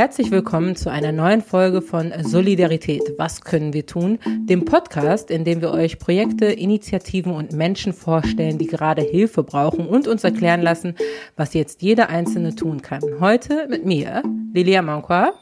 herzlich 0.00 0.30
willkommen 0.30 0.76
zu 0.76 0.90
einer 0.90 1.12
neuen 1.12 1.42
Folge 1.42 1.82
von 1.82 2.10
Solidarität. 2.22 3.02
Was 3.18 3.42
können 3.42 3.74
wir 3.74 3.84
tun? 3.84 4.18
Dem 4.48 4.64
Podcast, 4.64 5.30
in 5.30 5.44
dem 5.44 5.60
wir 5.60 5.72
euch 5.72 5.98
Projekte, 5.98 6.46
Initiativen 6.46 7.34
und 7.34 7.52
Menschen 7.52 7.92
vorstellen, 7.92 8.56
die 8.56 8.66
gerade 8.66 9.02
Hilfe 9.02 9.42
brauchen 9.42 9.86
und 9.86 10.08
uns 10.08 10.24
erklären 10.24 10.62
lassen, 10.62 10.94
was 11.36 11.52
jetzt 11.52 11.82
jeder 11.82 12.08
Einzelne 12.08 12.54
tun 12.54 12.80
kann. 12.80 13.02
Heute 13.20 13.66
mit 13.68 13.84
mir, 13.84 14.22
Lilia 14.54 14.80
Manqua. 14.80 15.34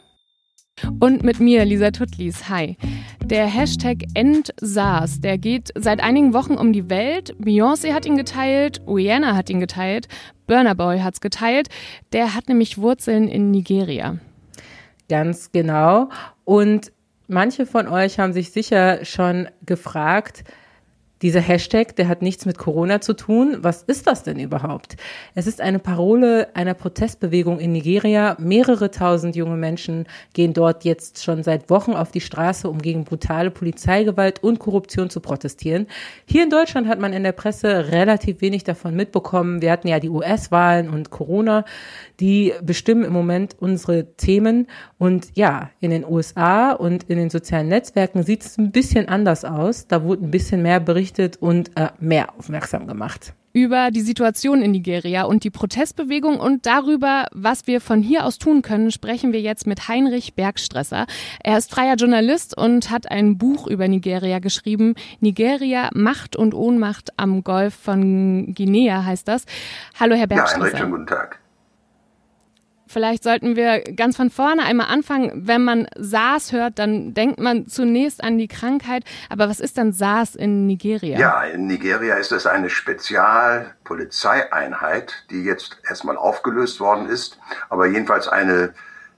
Und 0.99 1.23
mit 1.23 1.39
mir, 1.39 1.65
Lisa 1.65 1.93
Tutlis. 1.93 2.49
Hi. 2.49 2.77
Der 3.25 3.47
Hashtag 3.47 4.07
EndSARS, 4.15 5.21
der 5.21 5.39
geht 5.39 5.71
seit 5.77 6.01
einigen 6.01 6.35
Wochen 6.35 6.55
um 6.55 6.73
die 6.73 6.91
Welt. 6.91 7.33
Beyoncé 7.41 7.93
hat 7.93 8.07
ihn 8.07 8.17
geteilt, 8.17 8.83
Rihanna 8.89 9.37
hat 9.37 9.51
ihn 9.51 9.61
geteilt, 9.61 10.09
Burner 10.49 10.75
Boy 10.75 10.99
hat's 10.99 11.21
geteilt. 11.21 11.69
Der 12.13 12.35
hat 12.35 12.49
nämlich 12.49 12.79
Wurzeln 12.79 13.29
in 13.29 13.53
Nigeria. 13.53 14.19
Ganz 15.09 15.53
genau. 15.53 16.11
Und 16.45 16.93
manche 17.29 17.67
von 17.67 17.89
euch 17.89 18.19
haben 18.19 18.33
sich 18.33 18.53
sicher 18.53 19.05
schon 19.05 19.49
gefragt, 19.65 20.45
dieser 21.23 21.41
Hashtag, 21.41 21.97
der 21.97 22.07
hat 22.07 22.23
nichts 22.23 22.47
mit 22.47 22.59
Corona 22.59 23.01
zu 23.01 23.13
tun. 23.15 23.59
Was 23.61 23.83
ist 23.83 24.07
das 24.07 24.23
denn 24.23 24.39
überhaupt? 24.39 24.97
Es 25.35 25.47
ist 25.47 25.61
eine 25.61 25.81
Parole 25.81 26.49
einer 26.55 26.75
Protestbewegung 26.75 27.59
in 27.59 27.73
Nigeria. 27.73 28.37
Mehrere 28.39 28.91
tausend 28.91 29.35
junge 29.35 29.57
Menschen 29.57 30.07
gehen 30.33 30.53
dort 30.53 30.85
jetzt 30.85 31.25
schon 31.25 31.43
seit 31.43 31.71
Wochen 31.71 31.93
auf 31.93 32.13
die 32.13 32.21
Straße, 32.21 32.69
um 32.69 32.81
gegen 32.81 33.05
brutale 33.05 33.51
Polizeigewalt 33.51 34.43
und 34.45 34.61
Korruption 34.61 35.11
zu 35.11 35.21
protestieren. 35.21 35.89
Hier 36.25 36.45
in 36.45 36.51
Deutschland 36.51 36.87
hat 36.87 37.01
man 37.01 37.13
in 37.13 37.25
der 37.25 37.33
Presse 37.33 37.91
relativ 37.91 38.41
wenig 38.41 38.63
davon 38.63 38.95
mitbekommen. 38.95 39.61
Wir 39.61 39.73
hatten 39.73 39.89
ja 39.89 39.99
die 39.99 40.11
US-Wahlen 40.11 40.89
und 40.89 41.11
Corona. 41.11 41.65
Die 42.21 42.53
bestimmen 42.63 43.05
im 43.05 43.13
Moment 43.13 43.57
unsere 43.59 44.15
Themen. 44.17 44.69
Und 44.99 45.29
ja, 45.35 45.71
in 45.81 45.91
den 45.91 46.05
USA 46.05 46.73
und 46.73 47.05
in 47.05 47.19
den 47.19 47.31
sozialen 47.31 47.69
Netzwerken 47.69 48.23
sieht 48.23 48.45
es 48.45 48.57
ein 48.59 48.71
bisschen 48.71 49.09
anders 49.09 49.45
aus. 49.45 49.89
Da 49.89 50.05
wurde 50.05 50.25
ein 50.25 50.31
bisschen 50.31 50.63
mehr 50.63 50.79
berichtet 50.79 51.08
berichtet 51.09 51.37
und 51.41 51.77
äh, 51.77 51.89
mehr 51.99 52.35
aufmerksam 52.39 52.87
gemacht 52.87 53.35
über 53.55 53.91
die 53.91 54.03
Situation 54.03 54.63
in 54.63 54.71
Nigeria 54.71 55.25
und 55.25 55.43
die 55.43 55.51
Protestbewegung 55.51 56.39
und 56.39 56.67
darüber, 56.67 57.27
was 57.33 57.67
wir 57.67 57.81
von 57.81 58.03
hier 58.03 58.25
aus 58.25 58.39
tun 58.39 58.63
können, 58.63 58.93
sprechen 58.93 59.33
wir 59.33 59.41
jetzt 59.41 59.67
mit 59.67 59.89
Heinrich 59.89 60.35
Bergstresser. 60.35 61.07
Er 61.43 61.59
ist 61.59 61.71
freier 61.71 61.97
Journalist 61.97 62.57
und 62.57 62.91
hat 62.91 63.11
ein 63.11 63.37
Buch 63.37 63.67
über 63.67 63.89
Nigeria 63.89 64.39
geschrieben. 64.39 64.95
Nigeria, 65.19 65.89
Macht 65.93 66.37
und 66.37 66.55
Ohnmacht 66.55 67.11
am 67.17 67.43
Golf 67.43 67.75
von 67.75 68.55
Guinea 68.55 69.05
heißt 69.05 69.27
das. 69.27 69.45
Hallo, 69.99 70.15
Herr 70.15 70.29
Bergstresser. 70.29 70.73
Ja, 70.73 70.79
schönen 70.79 70.91
guten 70.93 71.07
Tag. 71.07 71.41
Vielleicht 72.89 73.23
sollten 73.23 73.55
wir 73.57 73.81
ganz 73.81 74.17
von 74.17 74.31
vorne 74.31 74.65
einmal 74.65 74.87
anfangen. 74.89 75.47
Wenn 75.47 75.63
man 75.63 75.87
SARS 75.97 76.51
hört, 76.53 76.79
dann 76.79 77.13
denkt 77.15 77.39
man 77.39 77.67
zunächst 77.67 78.25
an 78.25 78.39
die 78.39 78.49
Krankheit. 78.49 79.05
Aber 79.29 79.47
was 79.49 79.61
ist 79.61 79.77
denn 79.77 79.93
SARS 79.93 80.35
in 80.35 80.67
Nigeria? 80.67 81.19
Ja, 81.19 81.45
in 81.45 81.67
Nigeria 81.67 82.15
ist 82.17 82.33
es 82.33 82.47
eine 82.47 82.71
Spezialpolizeieinheit, 82.71 85.27
die 85.31 85.45
jetzt 85.45 85.77
erstmal 85.89 86.17
aufgelöst 86.17 86.81
worden 86.81 87.09
ist, 87.09 87.39
aber 87.69 87.87
jedenfalls 87.87 88.27
eine 88.29 88.73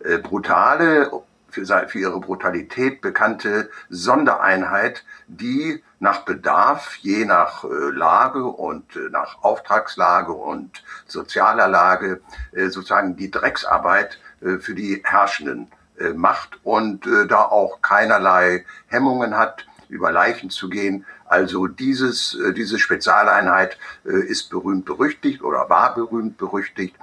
äh, 0.05 0.19
brutale 0.19 1.11
für, 1.51 1.65
für 1.89 1.99
ihre 1.99 2.21
Brutalität 2.21 3.01
bekannte 3.01 3.71
Sondereinheit, 3.89 5.05
die 5.31 5.83
nach 5.99 6.25
Bedarf, 6.25 6.97
je 6.97 7.25
nach 7.25 7.65
äh, 7.65 7.69
Lage 7.69 8.45
und 8.45 8.97
äh, 8.97 9.11
nach 9.11 9.43
Auftragslage 9.43 10.33
und 10.33 10.83
sozialer 11.07 11.69
Lage, 11.69 12.21
äh, 12.53 12.69
sozusagen 12.69 13.17
die 13.17 13.31
Drecksarbeit 13.31 14.19
für 14.61 14.75
die 14.75 15.03
Herrschenden 15.05 15.71
macht 16.15 16.61
und 16.65 17.07
da 17.29 17.43
auch 17.43 17.83
keinerlei 17.83 18.65
Hemmungen 18.87 19.37
hat, 19.37 19.67
über 19.91 20.11
Leichen 20.11 20.49
zu 20.49 20.71
gehen. 20.71 21.05
Also 21.27 21.67
dieses, 21.67 22.39
diese 22.57 22.79
Spezialeinheit 22.79 23.77
ist 24.05 24.49
berühmt 24.49 24.87
berüchtigt 24.87 25.43
oder 25.43 25.69
war 25.69 25.95
berühmt 25.95 26.39
berüchtigt, 26.39 26.97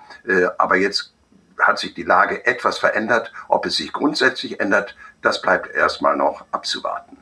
aber 0.57 0.78
jetzt 0.78 1.13
hat 1.59 1.78
sich 1.78 1.94
die 1.94 2.02
Lage 2.02 2.44
etwas 2.47 2.79
verändert. 2.79 3.31
Ob 3.50 3.68
es 3.68 3.75
sich 3.75 3.94
grundsätzlich 3.94 4.59
ändert, 4.59 4.96
das 5.22 5.44
bleibt 5.44 5.75
erstmal 5.75 6.18
noch 6.18 6.46
abzuwarten. 6.50 7.18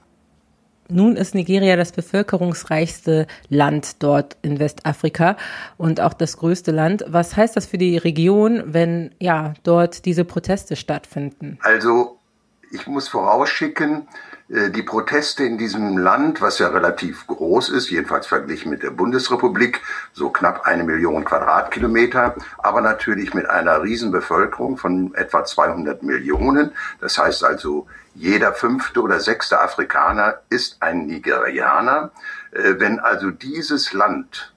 Nun 0.88 1.16
ist 1.16 1.34
Nigeria 1.34 1.76
das 1.76 1.92
bevölkerungsreichste 1.92 3.28
Land 3.50 4.04
dort 4.04 4.38
in 4.44 4.60
Westafrika 4.60 5.36
und 5.78 6.00
auch 6.00 6.14
das 6.14 6.38
größte 6.38 6.72
Land. 6.72 7.04
Was 7.08 7.36
heißt 7.36 7.56
das 7.56 7.66
für 7.66 7.78
die 7.78 7.98
Region, 7.98 8.64
wenn 8.68 9.14
ja 9.20 9.56
dort 9.64 10.06
diese 10.06 10.26
Proteste 10.26 10.76
stattfinden? 10.76 11.58
Also 11.62 12.20
ich 12.72 12.88
muss 12.88 13.08
vorausschicken, 13.08 14.08
die 14.48 14.84
Proteste 14.84 15.44
in 15.44 15.58
diesem 15.58 15.98
Land, 15.98 16.40
was 16.40 16.60
ja 16.60 16.68
relativ 16.68 17.26
groß 17.26 17.70
ist, 17.70 17.90
jedenfalls 17.90 18.28
verglichen 18.28 18.70
mit 18.70 18.84
der 18.84 18.92
Bundesrepublik, 18.92 19.82
so 20.14 20.30
knapp 20.30 20.68
eine 20.68 20.84
Million 20.84 21.26
Quadratkilometer, 21.26 22.36
aber 22.60 22.82
natürlich 22.82 23.34
mit 23.34 23.50
einer 23.50 23.82
Riesenbevölkerung 23.82 24.78
von 24.78 25.16
etwa 25.16 25.44
200 25.44 26.04
Millionen. 26.04 26.74
Das 27.02 27.18
heißt 27.18 27.44
also, 27.44 27.88
jeder 28.14 28.54
fünfte 28.54 29.02
oder 29.02 29.20
sechste 29.20 29.60
Afrikaner 29.60 30.42
ist 30.50 30.82
ein 30.82 31.08
Nigerianer. 31.08 32.12
Äh, 32.52 32.76
wenn 32.80 33.00
also 33.00 33.32
dieses 33.32 33.94
Land 33.94 34.54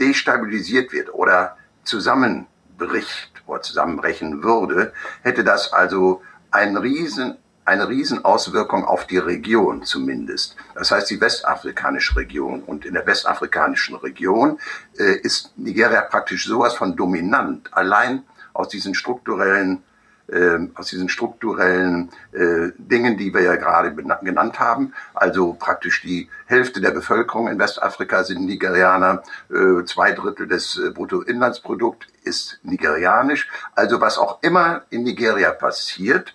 destabilisiert 0.00 0.92
wird 0.92 1.12
oder 1.12 1.56
zusammenbricht 1.84 3.42
oder 3.46 3.62
zusammenbrechen 3.62 4.42
würde, 4.42 4.92
hätte 5.22 5.44
das 5.44 5.72
also 5.72 6.22
einen 6.50 6.76
riesen 6.76 7.36
eine 7.64 7.88
Riesenauswirkung 7.88 8.84
auf 8.84 9.06
die 9.06 9.18
Region 9.18 9.84
zumindest. 9.84 10.56
Das 10.74 10.90
heißt 10.90 11.10
die 11.10 11.20
westafrikanische 11.20 12.16
Region. 12.16 12.62
Und 12.62 12.84
in 12.84 12.94
der 12.94 13.06
westafrikanischen 13.06 13.96
Region 13.96 14.58
äh, 14.98 15.16
ist 15.18 15.52
Nigeria 15.56 16.02
praktisch 16.02 16.46
sowas 16.46 16.74
von 16.74 16.96
dominant, 16.96 17.70
allein 17.72 18.22
aus 18.52 18.68
diesen 18.68 18.94
strukturellen 18.94 19.82
äh, 20.26 20.58
aus 20.74 20.88
diesen 20.88 21.10
strukturellen 21.10 22.10
äh, 22.32 22.70
Dingen, 22.78 23.18
die 23.18 23.34
wir 23.34 23.42
ja 23.42 23.56
gerade 23.56 23.94
genannt 23.94 24.58
haben. 24.58 24.94
Also 25.12 25.52
praktisch 25.52 26.00
die 26.00 26.30
Hälfte 26.46 26.80
der 26.80 26.92
Bevölkerung 26.92 27.48
in 27.48 27.58
Westafrika 27.58 28.24
sind 28.24 28.46
Nigerianer, 28.46 29.22
äh, 29.50 29.84
zwei 29.84 30.12
Drittel 30.12 30.46
des 30.46 30.78
äh, 30.78 30.90
Bruttoinlandsprodukts 30.90 32.06
ist 32.22 32.58
nigerianisch. 32.62 33.50
Also 33.74 34.00
was 34.00 34.16
auch 34.16 34.42
immer 34.42 34.84
in 34.88 35.02
Nigeria 35.02 35.50
passiert, 35.50 36.34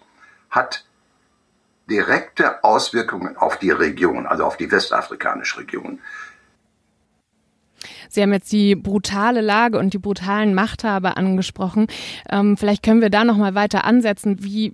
hat 0.51 0.85
direkte 1.89 2.63
Auswirkungen 2.63 3.37
auf 3.37 3.57
die 3.57 3.71
Region, 3.71 4.25
also 4.25 4.45
auf 4.45 4.57
die 4.57 4.71
westafrikanische 4.71 5.59
Region. 5.59 5.99
Sie 8.09 8.21
haben 8.21 8.33
jetzt 8.33 8.51
die 8.51 8.75
brutale 8.75 9.41
Lage 9.41 9.77
und 9.77 9.93
die 9.93 9.99
brutalen 9.99 10.53
Machthaber 10.53 11.17
angesprochen. 11.17 11.87
Ähm, 12.29 12.57
vielleicht 12.57 12.83
können 12.83 13.01
wir 13.01 13.09
da 13.09 13.23
noch 13.23 13.37
mal 13.37 13.55
weiter 13.55 13.85
ansetzen. 13.85 14.43
Wie 14.43 14.73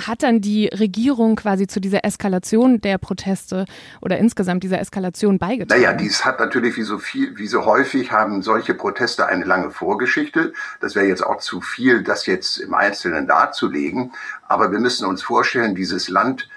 hat 0.00 0.22
dann 0.22 0.40
die 0.40 0.66
Regierung 0.68 1.36
quasi 1.36 1.66
zu 1.66 1.80
dieser 1.80 2.04
Eskalation 2.04 2.80
der 2.80 2.98
Proteste 2.98 3.66
oder 4.00 4.18
insgesamt 4.18 4.62
dieser 4.62 4.80
Eskalation 4.80 5.38
beigetragen? 5.38 5.80
Naja, 5.80 5.92
dies 5.92 6.24
hat 6.24 6.40
natürlich 6.40 6.76
wie 6.76 6.82
so 6.82 6.98
viel, 6.98 7.36
wie 7.36 7.46
so 7.46 7.66
häufig 7.66 8.12
haben 8.12 8.42
solche 8.42 8.74
Proteste 8.74 9.26
eine 9.26 9.44
lange 9.44 9.70
Vorgeschichte. 9.70 10.52
Das 10.80 10.94
wäre 10.94 11.06
jetzt 11.06 11.24
auch 11.24 11.38
zu 11.38 11.60
viel, 11.60 12.02
das 12.02 12.26
jetzt 12.26 12.58
im 12.58 12.74
Einzelnen 12.74 13.26
darzulegen. 13.26 14.12
Aber 14.48 14.72
wir 14.72 14.78
müssen 14.78 15.06
uns 15.06 15.22
vorstellen, 15.22 15.74
dieses 15.74 16.08
Land 16.08 16.48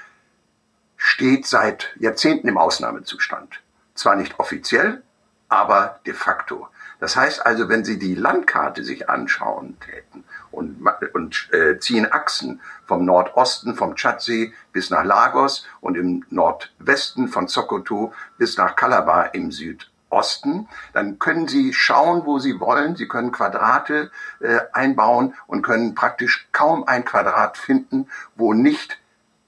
steht 0.96 1.46
seit 1.46 1.90
Jahrzehnten 2.00 2.48
im 2.48 2.58
Ausnahmezustand. 2.58 3.62
Zwar 3.96 4.16
nicht 4.16 4.40
offiziell, 4.40 5.02
aber 5.50 6.00
de 6.06 6.14
facto. 6.14 6.68
Das 7.00 7.16
heißt 7.16 7.46
also, 7.46 7.70
wenn 7.70 7.86
Sie 7.86 7.98
die 7.98 8.16
Landkarte 8.16 8.84
sich 8.84 9.10
anschauen 9.10 9.78
täten 9.80 10.24
und, 10.60 10.86
und 11.14 11.50
äh, 11.54 11.80
ziehen 11.80 12.12
Achsen 12.12 12.60
vom 12.86 13.06
Nordosten, 13.06 13.76
vom 13.76 13.96
Tschadsee 13.96 14.54
bis 14.74 14.90
nach 14.90 15.04
Lagos 15.04 15.66
und 15.80 15.96
im 15.96 16.26
Nordwesten 16.30 17.30
von 17.30 17.48
Sokoto 17.48 18.14
bis 18.38 18.58
nach 18.58 18.76
Calabar 18.76 19.34
im 19.34 19.52
Südosten, 19.52 20.68
dann 20.94 21.18
können 21.18 21.48
Sie 21.48 21.74
schauen, 21.74 22.26
wo 22.26 22.40
Sie 22.40 22.60
wollen. 22.60 22.96
Sie 22.96 23.08
können 23.08 23.32
Quadrate 23.32 24.12
äh, 24.42 24.60
einbauen 24.74 25.34
und 25.48 25.62
können 25.62 25.96
praktisch 25.96 26.48
kaum 26.52 26.84
ein 26.84 27.06
Quadrat 27.06 27.58
finden, 27.58 28.08
wo 28.36 28.54
nicht 28.54 29.00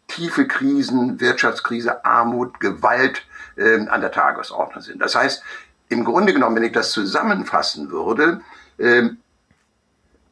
tiefe 0.08 0.48
Krisen, 0.48 1.20
Wirtschaftskrise, 1.20 2.06
Armut, 2.06 2.60
Gewalt 2.60 3.26
äh, 3.56 3.88
an 3.88 4.02
der 4.02 4.12
Tagesordnung 4.12 4.82
sind. 4.82 5.02
Das 5.02 5.16
heißt, 5.16 5.44
im 5.90 6.06
Grunde 6.06 6.34
genommen, 6.34 6.56
wenn 6.56 6.64
ich 6.64 6.72
das 6.72 6.92
zusammenfassen 6.92 7.92
würde, 7.92 8.42
äh, 8.78 9.10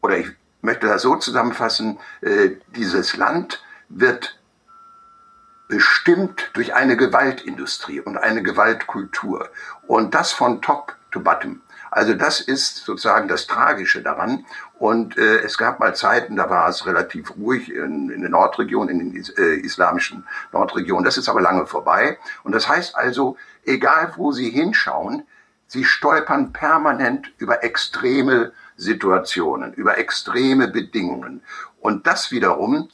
oder 0.02 0.18
ich 0.18 0.28
möchte 0.62 0.88
das 0.88 1.02
so 1.02 1.16
zusammenfassen, 1.16 2.00
äh, 2.22 2.52
dieses 2.76 3.16
Land 3.18 3.64
wird 3.90 4.40
bestimmt 5.68 6.50
durch 6.54 6.74
eine 6.74 6.98
Gewaltindustrie 6.98 8.02
und 8.02 8.18
eine 8.18 8.44
Gewaltkultur. 8.44 9.50
Und 9.88 10.16
das 10.16 10.32
von 10.32 10.62
Top 10.62 10.96
to 11.12 11.20
bottom. 11.20 11.62
Also 11.92 12.14
das 12.14 12.40
ist 12.42 12.78
sozusagen 12.78 13.28
das 13.28 13.48
Tragische 13.48 14.02
daran. 14.02 14.46
Und 14.78 15.18
äh, 15.18 15.40
es 15.40 15.58
gab 15.58 15.80
mal 15.80 15.96
Zeiten, 15.96 16.36
da 16.36 16.50
war 16.50 16.70
es 16.70 16.86
relativ 16.86 17.36
ruhig 17.36 17.72
in, 17.72 18.10
in 18.10 18.22
der 18.22 18.30
Nordregion, 18.30 18.90
in 18.90 19.00
den 19.00 19.24
äh, 19.38 19.56
islamischen 19.56 20.26
Nordregionen. 20.52 21.04
Das 21.04 21.18
ist 21.18 21.30
aber 21.30 21.42
lange 21.42 21.66
vorbei. 21.66 22.18
Und 22.44 22.54
das 22.54 22.68
heißt 22.68 22.96
also, 22.96 23.38
egal 23.66 24.14
wo 24.18 24.32
Sie 24.32 24.50
hinschauen, 24.50 25.24
Sie 25.68 25.86
stolpern 25.86 26.52
permanent 26.52 27.32
über 27.38 27.64
extreme 27.64 28.54
Situationen, 28.80 29.74
über 29.74 29.98
extreme 29.98 30.68
Bedingungen. 30.68 31.44
Und 31.80 32.08
das 32.08 32.32
wiederum 32.32 32.90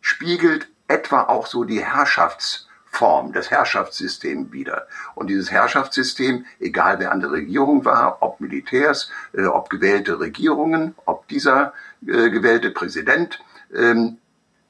spiegelt 0.00 0.68
etwa 0.88 1.24
auch 1.24 1.46
so 1.46 1.64
die 1.64 1.84
Herrschafts- 1.84 2.66
Form, 2.94 3.32
das 3.32 3.50
Herrschaftssystem 3.50 4.52
wieder. 4.52 4.86
Und 5.16 5.26
dieses 5.26 5.50
Herrschaftssystem, 5.50 6.46
egal 6.60 7.00
wer 7.00 7.10
an 7.10 7.20
der 7.20 7.32
Regierung 7.32 7.84
war, 7.84 8.18
ob 8.20 8.40
Militärs, 8.40 9.10
äh, 9.32 9.46
ob 9.46 9.68
gewählte 9.68 10.20
Regierungen, 10.20 10.94
ob 11.04 11.26
dieser 11.26 11.72
äh, 12.06 12.30
gewählte 12.30 12.70
Präsident, 12.70 13.42
ähm, 13.74 14.18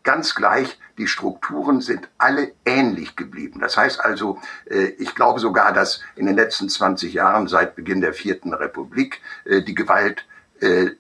ganz 0.05 0.35
gleich, 0.35 0.79
die 0.97 1.07
Strukturen 1.07 1.81
sind 1.81 2.09
alle 2.19 2.53
ähnlich 2.65 3.17
geblieben. 3.17 3.61
Das 3.61 3.77
heißt 3.77 4.01
also, 4.03 4.39
äh, 4.71 4.87
ich 4.99 5.15
glaube 5.15 5.41
sogar, 5.41 5.73
dass 5.73 6.01
in 6.17 6.27
den 6.27 6.37
letzten 6.37 6.69
20 6.69 7.13
Jahren 7.13 7.47
seit 7.47 7.77
Beginn 7.77 8.01
der 8.01 8.15
vierten 8.15 8.55
Republik 8.55 9.21
äh, 9.45 9.63
die 9.63 9.75
Gewalt 9.75 10.25
äh, 10.65 10.97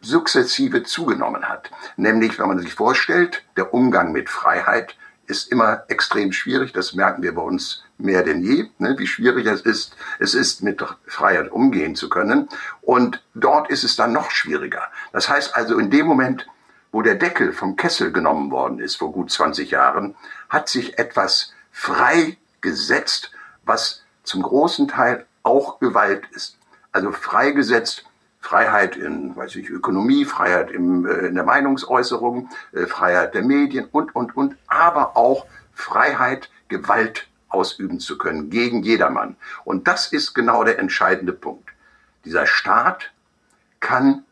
sukzessive 0.00 0.84
zugenommen 0.84 1.48
hat. 1.48 1.70
Nämlich, 1.96 2.38
wenn 2.38 2.48
man 2.48 2.58
sich 2.58 2.74
vorstellt, 2.74 3.42
der 3.56 3.74
Umgang 3.74 4.12
mit 4.12 4.30
Freiheit 4.30 4.96
ist 5.26 5.52
immer 5.52 5.84
extrem 5.88 6.32
schwierig. 6.32 6.72
Das 6.72 6.94
merken 6.94 7.22
wir 7.22 7.34
bei 7.34 7.42
uns 7.42 7.84
mehr 7.98 8.22
denn 8.22 8.42
je, 8.42 8.70
ne, 8.78 8.94
wie 8.98 9.06
schwierig 9.06 9.46
es 9.46 9.60
ist, 9.60 9.96
es 10.18 10.34
ist 10.34 10.62
mit 10.62 10.82
Freiheit 11.06 11.50
umgehen 11.50 11.96
zu 11.96 12.08
können. 12.08 12.48
Und 12.80 13.22
dort 13.34 13.68
ist 13.70 13.84
es 13.84 13.96
dann 13.96 14.12
noch 14.12 14.30
schwieriger. 14.30 14.84
Das 15.12 15.28
heißt 15.28 15.54
also, 15.56 15.78
in 15.78 15.90
dem 15.90 16.06
Moment, 16.06 16.46
wo 16.92 17.02
der 17.02 17.16
Deckel 17.16 17.52
vom 17.52 17.76
Kessel 17.76 18.12
genommen 18.12 18.50
worden 18.50 18.78
ist, 18.78 18.96
vor 18.96 19.12
gut 19.12 19.30
20 19.30 19.70
Jahren, 19.70 20.14
hat 20.48 20.68
sich 20.68 20.98
etwas 20.98 21.52
freigesetzt, 21.72 23.32
was 23.64 24.02
zum 24.22 24.42
großen 24.42 24.88
Teil 24.88 25.26
auch 25.42 25.80
Gewalt 25.80 26.24
ist. 26.32 26.56
Also 26.92 27.12
freigesetzt 27.12 28.04
Freiheit 28.48 28.96
in, 28.96 29.36
weiß 29.36 29.56
ich, 29.56 29.68
Ökonomie, 29.68 30.24
Freiheit 30.24 30.70
im, 30.70 31.04
äh, 31.04 31.26
in 31.26 31.34
der 31.34 31.44
Meinungsäußerung, 31.44 32.48
äh, 32.72 32.86
Freiheit 32.86 33.34
der 33.34 33.42
Medien 33.42 33.84
und, 33.92 34.16
und, 34.16 34.34
und, 34.38 34.56
aber 34.68 35.18
auch 35.18 35.44
Freiheit, 35.74 36.48
Gewalt 36.68 37.28
ausüben 37.50 38.00
zu 38.00 38.16
können 38.16 38.48
gegen 38.48 38.82
jedermann. 38.82 39.36
Und 39.64 39.86
das 39.86 40.12
ist 40.12 40.32
genau 40.32 40.64
der 40.64 40.78
entscheidende 40.78 41.34
Punkt. 41.34 41.68
Dieser 42.24 42.46
Staat 42.46 43.12
kann 43.80 44.24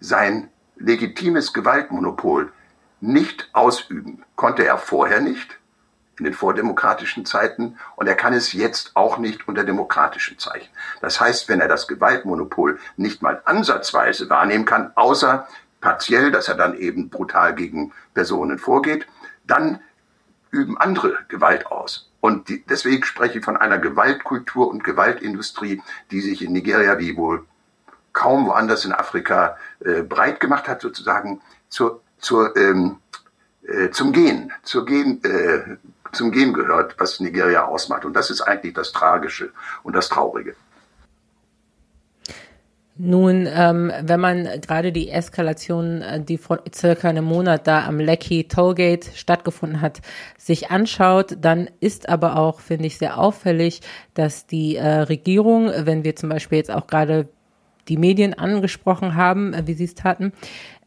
sein 0.00 0.50
legitimes 0.76 1.52
Gewaltmonopol 1.52 2.52
nicht 3.00 3.48
ausüben. 3.52 4.24
Konnte 4.34 4.64
er 4.64 4.76
vorher 4.76 5.20
nicht 5.20 5.57
in 6.18 6.24
den 6.24 6.34
vordemokratischen 6.34 7.24
Zeiten 7.24 7.78
und 7.96 8.06
er 8.06 8.14
kann 8.14 8.32
es 8.32 8.52
jetzt 8.52 8.92
auch 8.94 9.18
nicht 9.18 9.48
unter 9.48 9.64
demokratischen 9.64 10.38
Zeichen. 10.38 10.68
Das 11.00 11.20
heißt, 11.20 11.48
wenn 11.48 11.60
er 11.60 11.68
das 11.68 11.88
Gewaltmonopol 11.88 12.78
nicht 12.96 13.22
mal 13.22 13.40
ansatzweise 13.44 14.28
wahrnehmen 14.28 14.64
kann, 14.64 14.92
außer 14.94 15.46
partiell, 15.80 16.30
dass 16.30 16.48
er 16.48 16.56
dann 16.56 16.76
eben 16.76 17.08
brutal 17.08 17.54
gegen 17.54 17.92
Personen 18.14 18.58
vorgeht, 18.58 19.06
dann 19.46 19.80
üben 20.50 20.78
andere 20.78 21.18
Gewalt 21.28 21.66
aus. 21.66 22.10
Und 22.20 22.48
die, 22.48 22.64
deswegen 22.66 23.04
spreche 23.04 23.38
ich 23.38 23.44
von 23.44 23.56
einer 23.56 23.78
Gewaltkultur 23.78 24.68
und 24.68 24.82
Gewaltindustrie, 24.82 25.82
die 26.10 26.20
sich 26.20 26.42
in 26.42 26.52
Nigeria 26.52 26.98
wie 26.98 27.16
wohl 27.16 27.46
kaum 28.12 28.46
woanders 28.46 28.84
in 28.84 28.92
Afrika 28.92 29.56
äh, 29.80 30.02
breit 30.02 30.40
gemacht 30.40 30.66
hat, 30.66 30.80
sozusagen 30.80 31.40
zur, 31.68 32.00
zur, 32.18 32.56
ähm, 32.56 32.96
äh, 33.68 33.90
zum 33.90 34.12
Gehen, 34.12 34.50
zur 34.62 34.84
Gen, 34.86 35.22
äh, 35.24 35.76
zum 36.12 36.30
Gehen 36.32 36.52
gehört, 36.52 36.94
was 36.98 37.20
Nigeria 37.20 37.66
ausmacht. 37.66 38.04
Und 38.04 38.14
das 38.14 38.30
ist 38.30 38.40
eigentlich 38.40 38.74
das 38.74 38.92
Tragische 38.92 39.50
und 39.82 39.94
das 39.94 40.08
Traurige. 40.08 40.54
Nun, 43.00 43.46
ähm, 43.48 43.92
wenn 44.02 44.18
man 44.18 44.48
gerade 44.60 44.90
die 44.90 45.08
Eskalation, 45.08 46.02
äh, 46.02 46.20
die 46.20 46.36
vor 46.36 46.62
circa 46.74 47.08
einem 47.08 47.26
Monat 47.26 47.68
da 47.68 47.86
am 47.86 48.00
Lekki 48.00 48.48
Tollgate 48.48 49.04
stattgefunden 49.14 49.80
hat, 49.80 50.00
sich 50.36 50.72
anschaut, 50.72 51.36
dann 51.40 51.70
ist 51.78 52.08
aber 52.08 52.36
auch, 52.36 52.58
finde 52.58 52.86
ich, 52.86 52.98
sehr 52.98 53.16
auffällig, 53.16 53.82
dass 54.14 54.48
die 54.48 54.74
äh, 54.74 55.02
Regierung, 55.02 55.70
wenn 55.76 56.02
wir 56.02 56.16
zum 56.16 56.28
Beispiel 56.28 56.58
jetzt 56.58 56.72
auch 56.72 56.88
gerade 56.88 57.28
die 57.88 57.96
Medien 57.96 58.34
angesprochen 58.34 59.14
haben, 59.14 59.54
äh, 59.54 59.66
wie 59.66 59.74
sie 59.74 59.84
es 59.84 59.94
taten, 59.94 60.32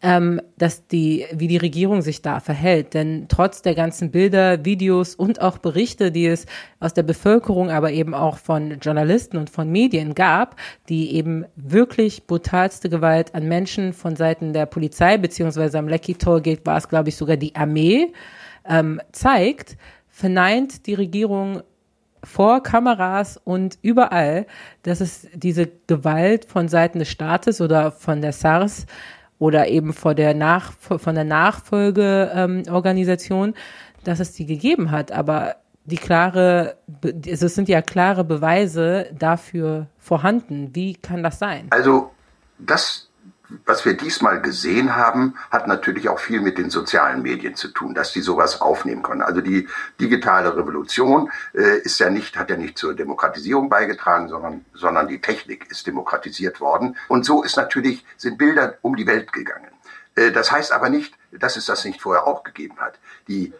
ähm, 0.01 0.41
dass 0.57 0.87
die, 0.87 1.25
wie 1.33 1.47
die 1.47 1.57
Regierung 1.57 2.01
sich 2.01 2.21
da 2.21 2.39
verhält. 2.39 2.93
Denn 2.93 3.25
trotz 3.27 3.61
der 3.61 3.75
ganzen 3.75 4.11
Bilder, 4.11 4.65
Videos 4.65 5.15
und 5.15 5.41
auch 5.41 5.57
Berichte, 5.57 6.11
die 6.11 6.25
es 6.25 6.45
aus 6.79 6.93
der 6.93 7.03
Bevölkerung, 7.03 7.69
aber 7.69 7.91
eben 7.91 8.13
auch 8.13 8.37
von 8.37 8.79
Journalisten 8.79 9.37
und 9.37 9.49
von 9.49 9.71
Medien 9.71 10.15
gab, 10.15 10.55
die 10.89 11.15
eben 11.15 11.45
wirklich 11.55 12.25
brutalste 12.25 12.89
Gewalt 12.89 13.35
an 13.35 13.47
Menschen 13.47 13.93
von 13.93 14.15
Seiten 14.15 14.53
der 14.53 14.65
Polizei, 14.65 15.17
beziehungsweise 15.17 15.77
am 15.77 15.87
Lecky 15.87 16.15
Tollgate 16.15 16.65
war 16.65 16.77
es, 16.77 16.89
glaube 16.89 17.09
ich, 17.09 17.15
sogar 17.15 17.37
die 17.37 17.55
Armee, 17.55 18.13
ähm, 18.67 19.01
zeigt, 19.11 19.77
verneint 20.07 20.85
die 20.85 20.93
Regierung 20.93 21.61
vor 22.23 22.63
Kameras 22.63 23.39
und 23.43 23.77
überall, 23.81 24.45
dass 24.83 25.01
es 25.01 25.27
diese 25.33 25.67
Gewalt 25.87 26.45
von 26.45 26.67
Seiten 26.67 26.99
des 26.99 27.09
Staates 27.09 27.61
oder 27.61 27.91
von 27.91 28.21
der 28.21 28.33
SARS 28.33 28.85
oder 29.39 29.67
eben 29.67 29.93
vor 29.93 30.13
der 30.13 30.33
Nach 30.33 30.73
von 30.73 31.15
der 31.15 31.23
Nachfolgeorganisation, 31.23 33.49
ähm, 33.49 33.55
dass 34.03 34.19
es 34.19 34.33
die 34.33 34.45
gegeben 34.45 34.91
hat. 34.91 35.11
Aber 35.11 35.55
die 35.85 35.95
klare, 35.95 36.77
also 37.03 37.47
es 37.47 37.55
sind 37.55 37.67
ja 37.67 37.81
klare 37.81 38.23
Beweise 38.23 39.07
dafür 39.17 39.87
vorhanden. 39.97 40.69
Wie 40.73 40.93
kann 40.93 41.23
das 41.23 41.39
sein? 41.39 41.65
Also 41.71 42.11
das 42.59 43.09
was 43.65 43.85
wir 43.85 43.93
diesmal 43.93 44.41
gesehen 44.41 44.95
haben, 44.95 45.35
hat 45.49 45.67
natürlich 45.67 46.09
auch 46.09 46.19
viel 46.19 46.41
mit 46.41 46.57
den 46.57 46.69
sozialen 46.69 47.21
Medien 47.21 47.55
zu 47.55 47.67
tun, 47.69 47.93
dass 47.93 48.13
die 48.13 48.21
sowas 48.21 48.61
aufnehmen 48.61 49.03
können. 49.03 49.21
Also 49.21 49.41
die 49.41 49.67
digitale 49.99 50.55
Revolution 50.55 51.29
äh, 51.53 51.79
ist 51.79 51.99
ja 51.99 52.09
nicht, 52.09 52.37
hat 52.37 52.49
ja 52.49 52.57
nicht 52.57 52.77
zur 52.77 52.93
Demokratisierung 52.95 53.69
beigetragen, 53.69 54.29
sondern, 54.29 54.65
sondern 54.73 55.07
die 55.07 55.21
Technik 55.21 55.69
ist 55.69 55.85
demokratisiert 55.87 56.61
worden. 56.61 56.95
Und 57.07 57.25
so 57.25 57.43
ist 57.43 57.57
natürlich, 57.57 58.05
sind 58.17 58.37
Bilder 58.37 58.77
um 58.81 58.95
die 58.95 59.07
Welt 59.07 59.33
gegangen. 59.33 59.71
Äh, 60.15 60.31
das 60.31 60.51
heißt 60.51 60.71
aber 60.71 60.89
nicht, 60.89 61.13
dass 61.31 61.55
es 61.55 61.65
das 61.65 61.85
nicht 61.85 62.01
vorher 62.01 62.27
auch 62.27 62.43
gegeben 62.43 62.77
hat. 62.79 62.99
Die 63.27 63.53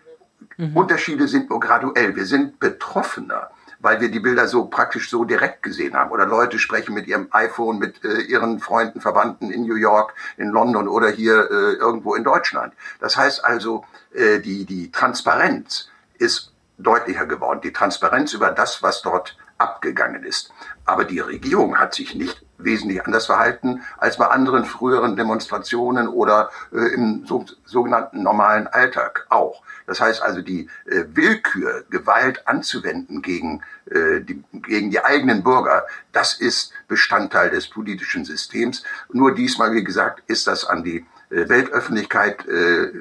mhm. 0.57 0.75
Unterschiede 0.75 1.27
sind 1.27 1.49
nur 1.49 1.59
graduell. 1.59 2.15
Wir 2.15 2.25
sind 2.25 2.59
betroffener 2.59 3.51
weil 3.81 3.99
wir 3.99 4.09
die 4.09 4.19
Bilder 4.19 4.47
so 4.47 4.65
praktisch 4.65 5.09
so 5.09 5.25
direkt 5.25 5.63
gesehen 5.63 5.93
haben. 5.95 6.11
Oder 6.11 6.25
Leute 6.25 6.59
sprechen 6.59 6.93
mit 6.93 7.07
ihrem 7.07 7.27
iPhone 7.31 7.79
mit 7.79 8.03
äh, 8.03 8.21
ihren 8.21 8.59
Freunden, 8.59 9.01
Verwandten 9.01 9.51
in 9.51 9.63
New 9.63 9.75
York, 9.75 10.13
in 10.37 10.49
London 10.49 10.87
oder 10.87 11.09
hier 11.09 11.49
äh, 11.49 11.73
irgendwo 11.73 12.15
in 12.15 12.23
Deutschland. 12.23 12.73
Das 12.99 13.17
heißt 13.17 13.43
also, 13.43 13.83
äh, 14.13 14.39
die, 14.39 14.65
die 14.65 14.91
Transparenz 14.91 15.89
ist 16.17 16.51
deutlicher 16.77 17.25
geworden. 17.25 17.61
Die 17.63 17.73
Transparenz 17.73 18.33
über 18.33 18.51
das, 18.51 18.83
was 18.83 19.01
dort 19.01 19.37
abgegangen 19.61 20.23
ist. 20.23 20.51
Aber 20.85 21.05
die 21.05 21.19
Regierung 21.19 21.77
hat 21.77 21.93
sich 21.93 22.15
nicht 22.15 22.43
wesentlich 22.57 23.05
anders 23.05 23.25
verhalten 23.25 23.81
als 23.97 24.17
bei 24.17 24.27
anderen 24.27 24.65
früheren 24.65 25.15
Demonstrationen 25.15 26.07
oder 26.07 26.49
äh, 26.73 26.93
im 26.93 27.25
so, 27.25 27.45
sogenannten 27.65 28.23
normalen 28.23 28.67
Alltag 28.67 29.25
auch. 29.29 29.61
Das 29.87 29.99
heißt 29.99 30.21
also, 30.21 30.41
die 30.41 30.69
äh, 30.85 31.05
Willkür, 31.13 31.83
Gewalt 31.89 32.47
anzuwenden 32.47 33.21
gegen, 33.21 33.61
äh, 33.89 34.21
die, 34.21 34.43
gegen 34.53 34.91
die 34.91 35.03
eigenen 35.03 35.43
Bürger, 35.43 35.85
das 36.11 36.33
ist 36.39 36.73
Bestandteil 36.87 37.49
des 37.49 37.67
politischen 37.69 38.25
Systems. 38.25 38.83
Nur 39.11 39.33
diesmal, 39.33 39.73
wie 39.73 39.83
gesagt, 39.83 40.23
ist 40.27 40.47
das 40.47 40.65
an 40.65 40.83
die 40.83 41.05
äh, 41.29 41.49
Weltöffentlichkeit 41.49 42.47
äh, 42.47 42.91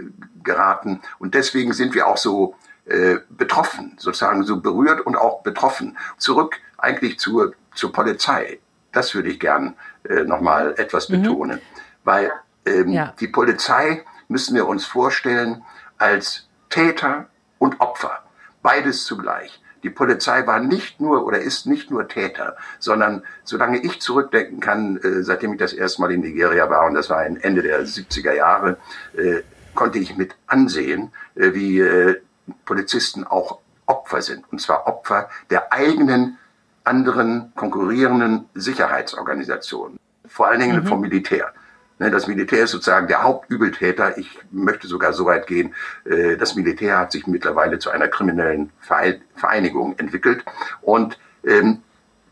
geraten. 0.42 1.00
Und 1.18 1.34
deswegen 1.34 1.72
sind 1.72 1.94
wir 1.94 2.06
auch 2.06 2.16
so 2.16 2.54
äh, 2.90 3.20
betroffen, 3.30 3.94
sozusagen 3.98 4.42
so 4.42 4.60
berührt 4.60 5.00
und 5.06 5.16
auch 5.16 5.42
betroffen. 5.42 5.96
Zurück 6.18 6.56
eigentlich 6.76 7.18
zur, 7.18 7.54
zur 7.74 7.92
Polizei. 7.92 8.58
Das 8.92 9.14
würde 9.14 9.28
ich 9.28 9.38
gern 9.38 9.74
äh, 10.08 10.24
nochmal 10.24 10.74
etwas 10.76 11.08
mhm. 11.08 11.22
betonen. 11.22 11.60
Weil 12.02 12.32
ähm, 12.66 12.88
ja. 12.88 13.14
die 13.20 13.28
Polizei 13.28 14.04
müssen 14.28 14.56
wir 14.56 14.66
uns 14.66 14.84
vorstellen 14.84 15.62
als 15.98 16.48
Täter 16.68 17.26
und 17.58 17.80
Opfer. 17.80 18.24
Beides 18.62 19.04
zugleich. 19.04 19.60
Die 19.82 19.90
Polizei 19.90 20.46
war 20.46 20.58
nicht 20.58 21.00
nur 21.00 21.24
oder 21.24 21.38
ist 21.38 21.66
nicht 21.66 21.90
nur 21.90 22.08
Täter, 22.08 22.56
sondern 22.78 23.22
solange 23.44 23.78
ich 23.78 24.00
zurückdenken 24.00 24.60
kann, 24.60 24.96
äh, 24.98 25.22
seitdem 25.22 25.52
ich 25.52 25.58
das 25.58 25.72
erste 25.72 26.02
Mal 26.02 26.10
in 26.10 26.20
Nigeria 26.20 26.68
war, 26.68 26.86
und 26.86 26.94
das 26.94 27.08
war 27.08 27.24
Ende 27.24 27.62
der 27.62 27.86
70er 27.86 28.34
Jahre, 28.34 28.78
äh, 29.16 29.42
konnte 29.74 29.98
ich 29.98 30.16
mit 30.16 30.34
ansehen, 30.46 31.12
äh, 31.36 31.54
wie 31.54 31.80
äh, 31.80 32.20
Polizisten 32.64 33.24
auch 33.24 33.58
Opfer 33.86 34.22
sind. 34.22 34.44
Und 34.52 34.60
zwar 34.60 34.86
Opfer 34.86 35.28
der 35.50 35.72
eigenen 35.72 36.38
anderen 36.84 37.52
konkurrierenden 37.54 38.48
Sicherheitsorganisationen, 38.54 39.98
vor 40.26 40.48
allen 40.48 40.60
Dingen 40.60 40.84
mhm. 40.84 40.86
vom 40.86 41.00
Militär. 41.00 41.52
Ne, 41.98 42.10
das 42.10 42.26
Militär 42.26 42.64
ist 42.64 42.70
sozusagen 42.70 43.08
der 43.08 43.22
Hauptübeltäter. 43.22 44.16
Ich 44.16 44.38
möchte 44.50 44.86
sogar 44.86 45.12
so 45.12 45.26
weit 45.26 45.46
gehen, 45.46 45.74
äh, 46.06 46.38
das 46.38 46.54
Militär 46.54 46.98
hat 46.98 47.12
sich 47.12 47.26
mittlerweile 47.26 47.78
zu 47.78 47.90
einer 47.90 48.08
kriminellen 48.08 48.70
Vereinigung 48.80 49.98
entwickelt. 49.98 50.42
Und 50.80 51.18
ähm, 51.44 51.82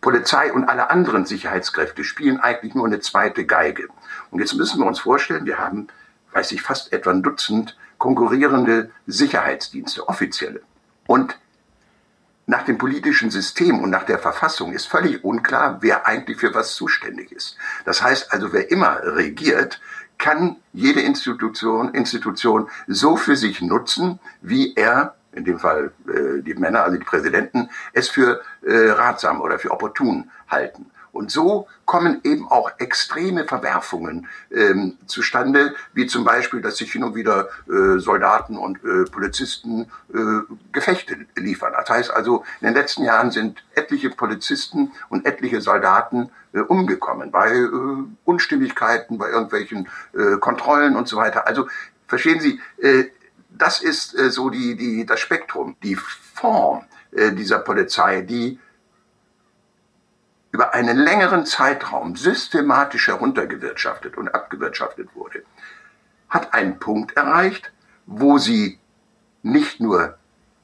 Polizei 0.01 0.53
und 0.53 0.65
alle 0.65 0.89
anderen 0.89 1.27
Sicherheitskräfte 1.27 2.03
spielen 2.03 2.41
eigentlich 2.41 2.75
nur 2.75 2.87
eine 2.87 3.01
zweite 3.01 3.45
Geige. 3.45 3.89
Und 4.31 4.41
jetzt 4.41 4.55
müssen 4.55 4.81
wir 4.81 4.87
uns 4.87 5.01
vorstellen, 5.01 5.45
wir 5.45 5.59
haben, 5.59 5.89
weiß 6.33 6.53
ich, 6.53 6.63
fast 6.63 6.93
etwa 6.95 7.11
ein 7.11 7.23
Dutzend 7.23 7.77
konkurrierende 7.99 8.91
Sicherheitsdienste, 9.07 10.09
offizielle. 10.09 10.63
Und 11.07 11.39
nach 12.47 12.65
dem 12.65 12.79
politischen 12.79 13.31
System 13.31 13.81
und 13.81 13.91
nach 13.91 14.05
der 14.05 14.19
Verfassung 14.19 14.73
ist 14.73 14.87
völlig 14.87 15.23
unklar, 15.23 15.79
wer 15.83 16.07
eigentlich 16.07 16.39
für 16.39 16.55
was 16.55 16.75
zuständig 16.75 17.31
ist. 17.31 17.59
Das 17.85 18.03
heißt 18.03 18.33
also, 18.33 18.53
wer 18.53 18.71
immer 18.71 19.01
regiert, 19.03 19.81
kann 20.17 20.57
jede 20.73 21.01
Institution, 21.01 21.95
Institution 21.95 22.69
so 22.87 23.17
für 23.17 23.37
sich 23.37 23.61
nutzen, 23.61 24.19
wie 24.41 24.75
er, 24.75 25.15
in 25.33 25.45
dem 25.45 25.59
Fall 25.59 25.93
äh, 26.09 26.43
die 26.43 26.55
Männer, 26.55 26.85
also 26.85 26.97
die 26.97 27.05
Präsidenten, 27.05 27.69
es 27.93 28.09
für 28.09 28.41
äh, 28.63 28.91
ratsam 28.91 29.41
oder 29.41 29.59
für 29.59 29.71
opportun 29.71 30.31
halten. 30.49 30.87
Und 31.19 31.33
so 31.33 31.67
kommen 31.85 32.21
eben 32.23 32.47
auch 32.47 32.71
extreme 32.79 33.45
Verwerfungen 33.45 34.29
ähm, 34.55 34.99
zustande, 35.07 35.75
wie 35.93 36.07
zum 36.07 36.23
Beispiel, 36.23 36.61
dass 36.61 36.77
sich 36.77 36.93
hin 36.93 37.03
und 37.03 37.17
wieder 37.17 37.49
äh, 37.69 37.99
Soldaten 37.99 38.57
und 38.57 38.77
äh, 38.85 39.03
Polizisten 39.11 39.91
äh, 40.15 40.19
Gefechte 40.71 41.17
liefern. 41.35 41.73
Das 41.77 41.91
heißt 41.91 42.13
also, 42.13 42.45
in 42.61 42.69
den 42.69 42.75
letzten 42.75 43.03
Jahren 43.03 43.33
sind 43.33 43.65
etliche 43.75 44.11
Polizisten 44.11 44.93
und 45.09 45.27
etliche 45.27 45.61
Soldaten 45.61 46.31
äh, 46.53 46.61
umgekommen 46.61 47.33
bei 47.33 47.53
äh, 47.53 47.69
Unstimmigkeiten, 48.25 49.19
bei 49.19 49.29
irgendwelchen 49.29 49.89
äh, 50.13 50.37
Kontrollen 50.39 50.95
und 50.95 51.09
so 51.09 51.17
weiter. 51.17 51.49
Also 51.49 51.67
verstehen 52.07 52.39
Sie, 52.39 52.61
das 53.51 53.83
ist 53.83 54.17
so 54.31 54.51
die, 54.51 54.77
die, 54.77 55.05
das 55.05 55.19
Spektrum, 55.19 55.77
die 55.83 55.97
Form 55.97 56.85
dieser 57.13 57.59
Polizei, 57.59 58.23
die 58.23 58.59
über 60.51 60.75
einen 60.75 60.97
längeren 60.97 61.47
Zeitraum 61.47 62.17
systematisch 62.17 63.09
heruntergewirtschaftet 63.09 64.17
und 64.17 64.29
abgewirtschaftet 64.29 65.15
wurde, 65.15 65.43
hat 66.29 66.55
einen 66.55 66.79
Punkt 66.79 67.17
erreicht, 67.17 67.73
wo 68.07 68.39
sie 68.39 68.79
nicht 69.43 69.81
nur 69.81 70.17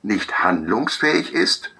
nicht 0.02 0.42
handlungsfähig 0.42 1.32
ist, 1.32 1.70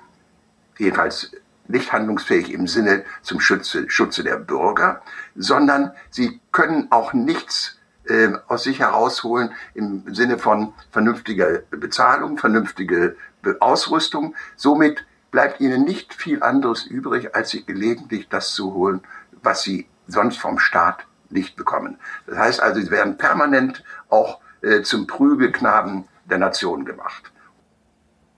jedenfalls 0.79 1.33
nicht 1.67 1.93
handlungsfähig 1.93 2.53
im 2.53 2.67
Sinne 2.67 3.05
zum 3.23 3.41
Schutze, 3.41 3.89
Schutze 3.89 4.23
der 4.23 4.37
Bürger, 4.37 5.03
sondern 5.35 5.93
sie 6.11 6.41
können 6.53 6.89
auch 6.91 7.13
nichts 7.13 7.79
äh, 8.07 8.29
aus 8.49 8.65
sich 8.65 8.81
herausholen 8.81 9.53
im 9.75 10.15
Sinne 10.15 10.39
von 10.39 10.75
vernünftiger 10.91 11.61
Bezahlung, 11.71 12.37
vernünftige 12.39 13.17
Ausrüstung. 13.61 14.35
Somit 14.57 15.05
bleibt 15.35 15.61
ihnen 15.61 15.83
nicht 15.83 16.15
viel 16.15 16.45
anderes 16.45 16.87
übrig, 16.87 17.35
als 17.35 17.51
sich 17.51 17.67
gelegentlich 17.67 18.29
das 18.29 18.55
zu 18.55 18.73
holen, 18.73 19.01
was 19.43 19.63
sie 19.63 19.89
sonst 20.07 20.39
vom 20.39 20.61
Staat 20.61 21.07
nicht 21.29 21.57
bekommen. 21.57 21.99
Das 22.29 22.39
heißt 22.39 22.61
also, 22.63 22.81
sie 22.81 22.93
werden 22.93 23.17
permanent 23.17 23.83
auch 24.11 24.39
äh, 24.63 24.83
zum 24.83 25.09
Prügelknaben 25.09 26.05
der 26.31 26.39
Nation 26.39 26.85
gemacht. 26.85 27.33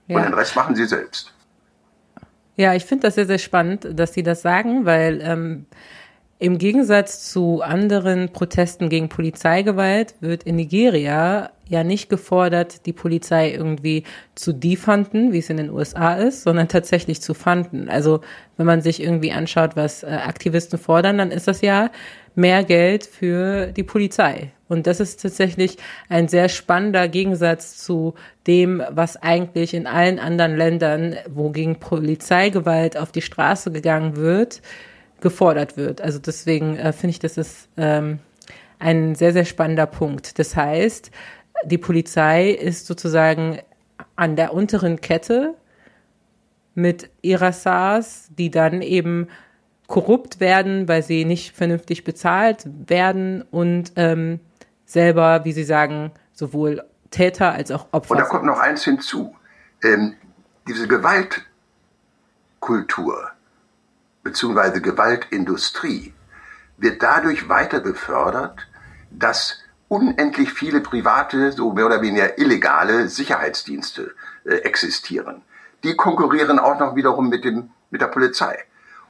Ja. 0.07 0.17
Und 0.17 0.23
den 0.23 0.33
Rest 0.33 0.55
machen 0.55 0.75
sie 0.75 0.85
selbst. 0.85 1.35
Ja, 2.55 2.73
ich 2.73 2.85
finde 2.85 3.05
das 3.05 3.13
sehr, 3.13 3.27
sehr 3.27 3.37
spannend, 3.37 3.87
dass 3.93 4.15
Sie 4.15 4.23
das 4.23 4.41
sagen, 4.41 4.85
weil 4.85 5.21
ähm, 5.21 5.67
im 6.39 6.59
Gegensatz 6.59 7.31
zu 7.31 7.61
anderen 7.61 8.29
Protesten 8.29 8.89
gegen 8.89 9.09
Polizeigewalt 9.09 10.13
wird 10.19 10.43
in 10.43 10.57
Nigeria 10.57 11.49
ja 11.67 11.83
nicht 11.83 12.09
gefordert, 12.09 12.85
die 12.85 12.93
Polizei 12.93 13.51
irgendwie 13.51 14.03
zu 14.35 14.53
defunden, 14.53 15.33
wie 15.33 15.39
es 15.39 15.49
in 15.49 15.57
den 15.57 15.71
USA 15.71 16.13
ist, 16.13 16.43
sondern 16.43 16.67
tatsächlich 16.67 17.21
zu 17.21 17.33
fanden. 17.33 17.89
Also 17.89 18.21
wenn 18.55 18.67
man 18.67 18.81
sich 18.81 19.01
irgendwie 19.01 19.31
anschaut, 19.31 19.75
was 19.75 20.03
äh, 20.03 20.07
Aktivisten 20.07 20.77
fordern, 20.77 21.17
dann 21.17 21.31
ist 21.31 21.47
das 21.47 21.61
ja 21.61 21.89
mehr 22.35 22.63
Geld 22.63 23.05
für 23.05 23.67
die 23.67 23.83
Polizei. 23.83 24.51
Und 24.69 24.85
das 24.85 24.99
ist 24.99 25.21
tatsächlich 25.21 25.77
ein 26.07 26.27
sehr 26.27 26.49
spannender 26.49 27.07
Gegensatz 27.07 27.77
zu 27.77 28.13
dem, 28.45 28.83
was 28.91 29.17
eigentlich 29.17 29.73
in 29.73 29.87
allen 29.87 30.19
anderen 30.19 30.55
Ländern, 30.55 31.15
wo 31.29 31.49
gegen 31.49 31.79
Polizeigewalt 31.79 32.95
auf 32.95 33.11
die 33.11 33.21
Straße 33.21 33.71
gegangen 33.71 34.17
wird, 34.17 34.61
gefordert 35.21 35.77
wird. 35.77 36.01
Also 36.01 36.19
deswegen 36.19 36.77
äh, 36.77 36.93
finde 36.93 37.11
ich, 37.11 37.19
das 37.19 37.37
ist 37.37 37.69
ähm, 37.77 38.19
ein 38.79 39.15
sehr, 39.15 39.33
sehr 39.33 39.45
spannender 39.45 39.85
Punkt. 39.85 40.39
Das 40.39 40.55
heißt, 40.55 41.11
die 41.65 41.77
Polizei 41.77 42.51
ist 42.51 42.85
sozusagen 42.85 43.59
an 44.15 44.35
der 44.35 44.53
unteren 44.53 45.01
Kette 45.01 45.55
mit 46.75 47.09
ihrer 47.21 47.53
SARS, 47.53 48.29
die 48.37 48.51
dann 48.51 48.81
eben 48.81 49.27
korrupt 49.87 50.39
werden, 50.39 50.87
weil 50.87 51.01
sie 51.01 51.25
nicht 51.25 51.55
vernünftig 51.55 52.03
bezahlt 52.03 52.67
werden 52.87 53.41
und 53.41 53.93
ähm, 53.95 54.39
selber, 54.85 55.45
wie 55.45 55.53
Sie 55.53 55.63
sagen, 55.63 56.11
sowohl 56.33 56.83
Täter 57.09 57.53
als 57.53 57.71
auch 57.71 57.87
Opfer. 57.91 58.11
Und 58.11 58.19
da 58.19 58.25
kommt 58.25 58.45
noch 58.45 58.59
eins 58.59 58.83
hinzu. 58.83 59.35
Ähm, 59.81 60.13
diese 60.67 60.87
Gewaltkultur 60.87 63.31
bzw. 64.27 64.81
Gewaltindustrie 64.81 66.13
wird 66.77 67.01
dadurch 67.01 67.49
weiter 67.49 67.79
befördert, 67.79 68.67
dass 69.09 69.59
unendlich 69.87 70.51
viele 70.51 70.81
private, 70.81 71.51
so 71.51 71.71
mehr 71.71 71.85
oder 71.85 72.01
weniger 72.01 72.37
illegale 72.37 73.07
Sicherheitsdienste 73.07 74.13
äh, 74.43 74.55
existieren. 74.57 75.43
Die 75.83 75.95
konkurrieren 75.95 76.59
auch 76.59 76.79
noch 76.79 76.95
wiederum 76.95 77.29
mit, 77.29 77.45
dem, 77.45 77.69
mit 77.89 78.01
der 78.01 78.07
Polizei. 78.07 78.65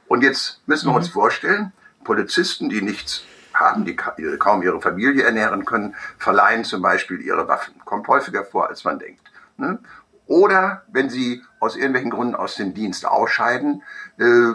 Und 0.06 0.22
jetzt 0.22 0.62
müssen 0.66 0.86
wir 0.86 0.92
mhm. 0.92 0.98
uns 0.98 1.08
vorstellen, 1.08 1.72
Polizisten, 2.04 2.68
die 2.68 2.80
nichts 2.80 3.24
haben, 3.52 3.84
die 3.84 3.96
kaum 3.96 4.62
ihre 4.62 4.80
Familie 4.80 5.24
ernähren 5.24 5.64
können, 5.64 5.96
verleihen 6.18 6.62
zum 6.62 6.80
Beispiel 6.80 7.20
ihre 7.20 7.48
Waffen. 7.48 7.74
Kommt 7.84 8.06
häufiger 8.06 8.44
vor, 8.44 8.68
als 8.68 8.84
man 8.84 9.00
denkt. 9.00 9.22
Ne? 9.56 9.80
Oder 10.26 10.84
wenn 10.92 11.10
sie 11.10 11.42
aus 11.58 11.74
irgendwelchen 11.74 12.10
Gründen 12.10 12.36
aus 12.36 12.54
dem 12.54 12.74
Dienst 12.74 13.04
ausscheiden, 13.04 13.82
äh, 14.18 14.52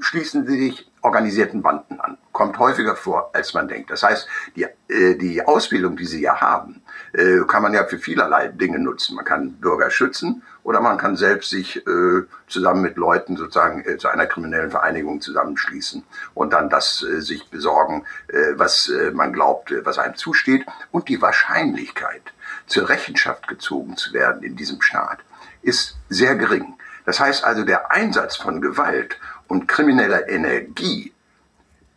schließen 0.00 0.46
sie 0.46 0.58
sich 0.58 0.90
organisierten 1.02 1.62
Banden 1.62 2.00
an. 2.00 2.18
Kommt 2.32 2.58
häufiger 2.58 2.96
vor, 2.96 3.30
als 3.32 3.54
man 3.54 3.68
denkt. 3.68 3.90
Das 3.90 4.02
heißt, 4.02 4.28
die, 4.56 4.66
äh, 4.88 5.16
die 5.16 5.42
Ausbildung, 5.44 5.96
die 5.96 6.06
sie 6.06 6.20
ja 6.20 6.40
haben, 6.40 6.82
äh, 7.12 7.40
kann 7.46 7.62
man 7.62 7.74
ja 7.74 7.84
für 7.84 7.98
vielerlei 7.98 8.48
Dinge 8.48 8.78
nutzen. 8.78 9.16
Man 9.16 9.24
kann 9.24 9.52
Bürger 9.52 9.90
schützen 9.90 10.42
oder 10.62 10.80
man 10.80 10.98
kann 10.98 11.16
selbst 11.16 11.50
sich 11.50 11.86
äh, 11.86 12.22
zusammen 12.46 12.82
mit 12.82 12.96
Leuten 12.96 13.36
sozusagen 13.36 13.84
äh, 13.84 13.96
zu 13.96 14.08
einer 14.08 14.26
kriminellen 14.26 14.70
Vereinigung 14.70 15.20
zusammenschließen 15.20 16.04
und 16.34 16.52
dann 16.52 16.68
das 16.68 17.02
äh, 17.02 17.20
sich 17.20 17.48
besorgen, 17.50 18.04
äh, 18.28 18.52
was 18.56 18.88
äh, 18.88 19.10
man 19.12 19.32
glaubt, 19.32 19.70
äh, 19.70 19.84
was 19.84 19.98
einem 19.98 20.16
zusteht. 20.16 20.66
Und 20.90 21.08
die 21.08 21.22
Wahrscheinlichkeit, 21.22 22.22
zur 22.66 22.88
Rechenschaft 22.88 23.48
gezogen 23.48 23.96
zu 23.96 24.12
werden 24.12 24.42
in 24.42 24.56
diesem 24.56 24.82
Staat, 24.82 25.20
ist 25.62 25.96
sehr 26.08 26.36
gering. 26.36 26.74
Das 27.04 27.20
heißt 27.20 27.44
also, 27.44 27.64
der 27.64 27.90
Einsatz 27.90 28.36
von 28.36 28.60
Gewalt 28.60 29.18
und 29.48 29.66
krimineller 29.66 30.28
Energie, 30.28 31.12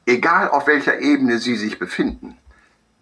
egal 0.06 0.50
auf 0.50 0.68
welcher 0.68 1.00
Ebene 1.00 1.38
sie 1.38 1.56
sich 1.56 1.78
befinden, 1.78 2.38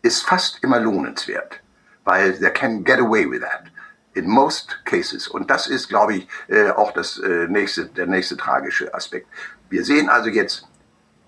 ist 0.01 0.25
fast 0.25 0.63
immer 0.63 0.79
lohnenswert, 0.79 1.61
weil 2.03 2.37
they 2.39 2.51
can 2.51 2.83
get 2.83 2.99
away 2.99 3.29
with 3.29 3.41
that 3.41 3.65
in 4.13 4.27
most 4.27 4.83
cases. 4.85 5.27
Und 5.27 5.49
das 5.49 5.67
ist, 5.67 5.87
glaube 5.87 6.15
ich, 6.15 6.27
äh, 6.47 6.69
auch 6.71 6.91
das 6.91 7.19
äh, 7.19 7.47
nächste, 7.47 7.85
der 7.85 8.07
nächste 8.07 8.37
tragische 8.37 8.93
Aspekt. 8.93 9.27
Wir 9.69 9.83
sehen 9.83 10.09
also 10.09 10.29
jetzt 10.29 10.67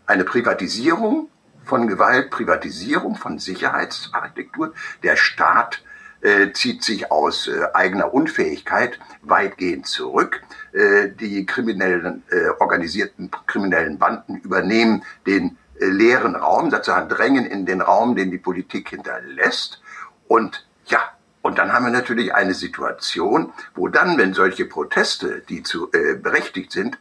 eine 0.06 0.24
Privatisierung 0.24 1.30
von 1.64 1.88
Gewalt, 1.88 2.32
Privatisierung 2.32 3.16
von 3.16 3.40
Sicherheitsarchitektur. 3.40 4.74
Der 5.04 5.16
Staat 5.16 5.84
äh, 6.22 6.52
zieht 6.54 6.84
sich 6.84 7.12
aus 7.12 7.48
äh, 7.48 7.68
eigener 7.74 8.14
Unfähigkeit 8.14 9.00
weitgehend 9.22 9.88
zurück. 9.88 10.42
Äh, 10.74 11.10
die 11.10 11.46
kriminellen, 11.46 12.24
äh, 12.32 12.48
organisierten 12.60 13.30
kriminellen 13.46 13.98
Banden 13.98 14.38
übernehmen 14.38 15.04
den 15.28 15.58
äh, 15.80 15.86
leeren 15.86 16.34
Raum, 16.36 16.72
sozusagen 16.72 17.10
drängen 17.10 17.46
in 17.46 17.66
den 17.66 17.82
Raum, 17.82 18.16
den 18.16 18.32
die 18.32 18.38
Politik 18.38 18.90
hinterlässt. 18.90 19.82
Und 20.30 20.66
ja, 20.86 21.00
und 21.42 21.58
dann 21.58 21.74
haben 21.74 21.84
wir 21.86 21.92
natürlich 21.92 22.34
eine 22.34 22.54
Situation, 22.54 23.52
wo 23.76 23.90
dann, 23.90 24.18
wenn 24.18 24.34
solche 24.34 24.64
Proteste, 24.64 25.42
die 25.50 25.62
zu 25.62 25.92
äh, 25.92 26.16
berechtigt 26.16 26.72
sind, 26.72 26.98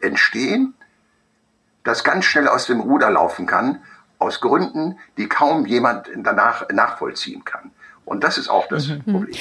entstehen, 0.00 0.74
das 1.84 2.02
ganz 2.02 2.24
schnell 2.24 2.48
aus 2.48 2.66
dem 2.66 2.80
Ruder 2.80 3.08
laufen 3.10 3.46
kann, 3.46 3.82
aus 4.18 4.40
Gründen, 4.40 4.98
die 5.16 5.28
kaum 5.28 5.64
jemand 5.66 6.10
danach 6.16 6.68
nachvollziehen 6.70 7.44
kann. 7.44 7.70
Und 8.04 8.24
das 8.24 8.36
ist 8.36 8.48
auch 8.48 8.66
das 8.66 8.88
mhm. 8.88 9.04
Problem. 9.04 9.36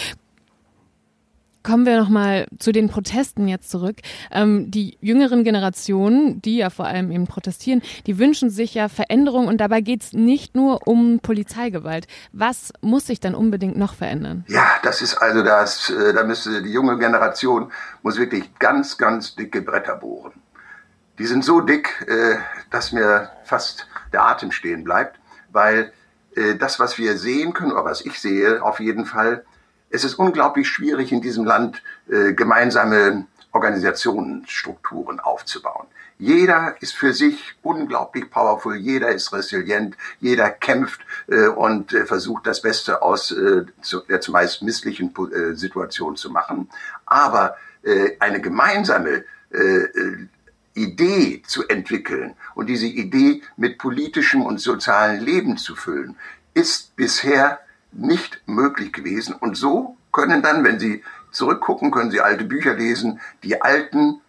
Kommen 1.64 1.86
wir 1.86 2.00
nochmal 2.00 2.48
zu 2.58 2.72
den 2.72 2.90
Protesten 2.90 3.48
jetzt 3.48 3.70
zurück. 3.70 3.98
Ähm, 4.32 4.72
die 4.72 4.98
jüngeren 5.00 5.44
Generationen, 5.44 6.42
die 6.42 6.58
ja 6.58 6.70
vor 6.70 6.86
allem 6.86 7.12
eben 7.12 7.28
protestieren, 7.28 7.82
die 8.08 8.18
wünschen 8.18 8.50
sich 8.50 8.74
ja 8.74 8.90
Veränderung 8.90 9.48
und 9.48 9.62
dabei 9.62 9.82
geht 9.82 10.02
es 10.02 10.14
nicht 10.14 10.56
nur 10.56 10.88
um 10.88 11.20
Polizeigewalt. 11.20 12.08
Was 12.32 12.74
muss 12.82 13.06
sich 13.08 13.20
dann 13.20 13.36
unbedingt 13.36 13.78
noch 13.78 13.94
verändern? 13.94 14.44
Ja, 14.48 14.68
das 14.84 15.02
ist 15.02 15.16
also 15.16 15.44
das, 15.44 15.90
äh, 15.92 16.14
da 16.14 16.24
müsste 16.24 16.64
die 16.64 16.72
junge 16.72 16.98
Generation 16.98 17.72
muss 18.02 18.18
wirklich 18.18 18.58
ganz, 18.58 18.98
ganz 18.98 19.36
dicke 19.36 19.62
Bretter 19.62 19.96
bohren. 19.96 20.34
Die 21.20 21.28
sind 21.28 21.46
so 21.46 21.62
dick, 21.62 22.06
äh, 22.08 22.38
dass 22.72 22.92
mir 22.92 23.30
fast 23.44 23.88
der 24.12 24.24
Atem 24.24 24.52
stehen 24.52 24.84
bleibt, 24.84 25.20
weil 25.52 25.94
äh, 26.36 26.56
das, 26.56 26.80
was 26.80 26.98
wir 26.98 27.18
sehen 27.18 27.54
können, 27.54 27.72
oder 27.72 27.86
was 27.86 28.04
ich 28.06 28.20
sehe, 28.20 28.64
auf 28.64 28.80
jeden 28.80 29.06
Fall, 29.06 29.46
es 29.92 30.04
ist 30.04 30.16
unglaublich 30.16 30.68
schwierig 30.68 31.12
in 31.12 31.22
diesem 31.22 31.46
Land 31.46 31.84
äh, 32.10 32.34
gemeinsame 32.34 33.28
Organisationsstrukturen 33.52 35.20
aufzubauen. 35.20 35.88
Jeder 36.18 36.76
ist 36.82 36.94
für 36.94 37.14
sich 37.14 37.56
unglaublich 37.64 38.30
powerful, 38.30 38.76
jeder 38.76 39.10
ist 39.10 39.34
resilient, 39.34 39.98
jeder 40.20 40.50
kämpft 40.50 41.02
äh, 41.28 41.48
und 41.48 41.94
äh, 41.94 42.06
versucht 42.06 42.46
das 42.46 42.62
Beste 42.62 43.02
aus 43.02 43.32
äh, 43.32 43.66
zu, 43.82 44.02
der 44.02 44.22
zumeist 44.22 44.62
misslichen 44.62 45.14
äh, 45.34 45.56
Situation 45.56 46.16
zu 46.16 46.30
machen. 46.30 46.70
Aber 47.06 47.58
äh, 47.84 48.12
eine 48.20 48.42
gemeinsame 48.42 49.26
Idee 50.76 51.42
zu 51.46 51.68
entwickeln 51.68 52.36
und 52.56 52.68
diese 52.68 52.86
Idee 52.86 53.42
mit 53.58 53.78
politischem 53.78 54.46
und 54.46 54.62
sozialen 54.62 55.20
Leben 55.20 55.58
zu 55.58 55.76
füllen, 55.76 56.16
ist 56.54 56.96
bisher 56.96 57.60
nicht 57.92 58.42
möglich 58.46 58.94
gewesen. 58.94 59.36
Und 59.36 59.56
so 59.58 59.98
können 60.12 60.42
dann, 60.42 60.64
wenn 60.64 60.80
Sie 60.80 61.04
zurückgucken, 61.32 61.92
können 61.92 62.12
Sie 62.12 62.22
alte 62.22 62.44
Bücher 62.44 62.74
lesen, 62.74 63.20
die 63.44 63.62
Alten, 63.62 64.22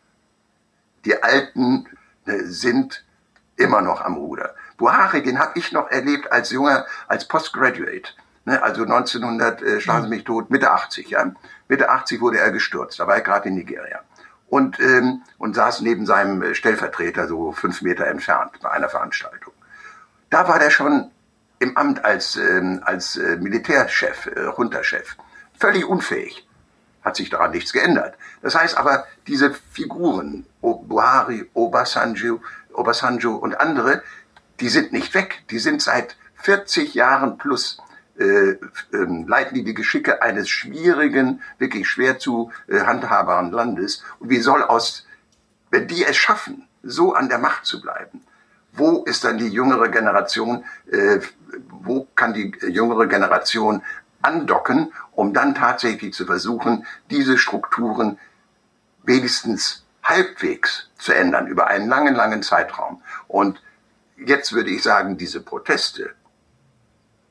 die 1.04 1.22
Alten 1.22 1.86
äh, 2.26 2.38
sind 2.44 3.04
immer 3.56 3.80
noch 3.80 4.00
am 4.00 4.14
Ruder. 4.14 4.54
Buhari, 4.76 5.22
den 5.22 5.38
habe 5.38 5.58
ich 5.58 5.72
noch 5.72 5.90
erlebt 5.90 6.30
als 6.32 6.50
junger, 6.50 6.86
als 7.08 7.26
Postgraduate. 7.26 8.14
Ne, 8.44 8.60
also 8.60 8.82
1900, 8.82 9.62
äh, 9.62 9.80
schlagen 9.80 10.04
Sie 10.04 10.08
mich 10.08 10.24
tot, 10.24 10.50
Mitte 10.50 10.72
80, 10.72 11.10
ja. 11.10 11.32
Mitte 11.68 11.88
80 11.88 12.20
wurde 12.20 12.38
er 12.38 12.50
gestürzt, 12.50 12.98
da 12.98 13.06
war 13.06 13.14
er 13.14 13.20
gerade 13.20 13.48
in 13.48 13.54
Nigeria. 13.54 14.00
Und, 14.48 14.80
ähm, 14.80 15.22
und 15.38 15.54
saß 15.54 15.80
neben 15.80 16.04
seinem 16.04 16.42
äh, 16.42 16.54
Stellvertreter 16.54 17.28
so 17.28 17.52
fünf 17.52 17.82
Meter 17.82 18.06
entfernt 18.08 18.52
bei 18.60 18.70
einer 18.70 18.88
Veranstaltung. 18.88 19.52
Da 20.28 20.48
war 20.48 20.58
der 20.58 20.70
schon 20.70 21.10
im 21.62 21.76
Amt 21.76 22.04
als, 22.04 22.36
ähm, 22.36 22.82
als 22.84 23.16
äh, 23.16 23.36
Militärchef, 23.36 24.26
äh, 24.26 24.40
Runterchef. 24.40 25.16
Völlig 25.58 25.86
unfähig. 25.86 26.46
Hat 27.02 27.16
sich 27.16 27.30
daran 27.30 27.52
nichts 27.52 27.72
geändert. 27.72 28.16
Das 28.42 28.56
heißt 28.56 28.76
aber, 28.76 29.06
diese 29.28 29.54
Figuren, 29.70 30.44
Buhari, 30.60 31.48
Obasanjo, 31.54 32.40
Obasanjo 32.72 33.36
und 33.36 33.60
andere, 33.60 34.02
die 34.60 34.68
sind 34.68 34.92
nicht 34.92 35.14
weg. 35.14 35.42
Die 35.50 35.60
sind 35.60 35.82
seit 35.82 36.16
40 36.42 36.94
Jahren 36.94 37.38
plus 37.38 37.78
äh, 38.18 38.56
ähm, 38.92 39.26
leiten 39.26 39.54
die 39.54 39.64
die 39.64 39.74
Geschicke 39.74 40.20
eines 40.20 40.48
schwierigen, 40.48 41.42
wirklich 41.58 41.88
schwer 41.88 42.18
zu 42.18 42.52
äh, 42.68 42.80
handhabaren 42.80 43.52
Landes. 43.52 44.04
Und 44.18 44.30
wie 44.30 44.40
soll 44.40 44.62
aus, 44.62 45.06
wenn 45.70 45.88
die 45.88 46.04
es 46.04 46.16
schaffen, 46.16 46.68
so 46.82 47.14
an 47.14 47.28
der 47.28 47.38
Macht 47.38 47.64
zu 47.64 47.80
bleiben, 47.80 48.22
wo 48.72 49.04
ist 49.04 49.24
dann 49.24 49.38
die 49.38 49.48
jüngere 49.48 49.88
Generation, 49.88 50.64
äh, 50.90 51.20
wo 51.68 52.06
kann 52.14 52.32
die 52.32 52.52
jüngere 52.68 53.06
Generation 53.06 53.82
andocken, 54.22 54.92
um 55.12 55.34
dann 55.34 55.54
tatsächlich 55.54 56.14
zu 56.14 56.24
versuchen, 56.24 56.86
diese 57.10 57.36
Strukturen 57.38 58.18
wenigstens 59.02 59.84
halbwegs 60.02 60.88
zu 60.98 61.12
ändern 61.12 61.46
über 61.46 61.66
einen 61.66 61.88
langen, 61.88 62.14
langen 62.14 62.42
Zeitraum. 62.42 63.02
Und 63.28 63.60
jetzt 64.16 64.52
würde 64.52 64.70
ich 64.70 64.82
sagen, 64.82 65.18
diese 65.18 65.40
Proteste 65.40 66.14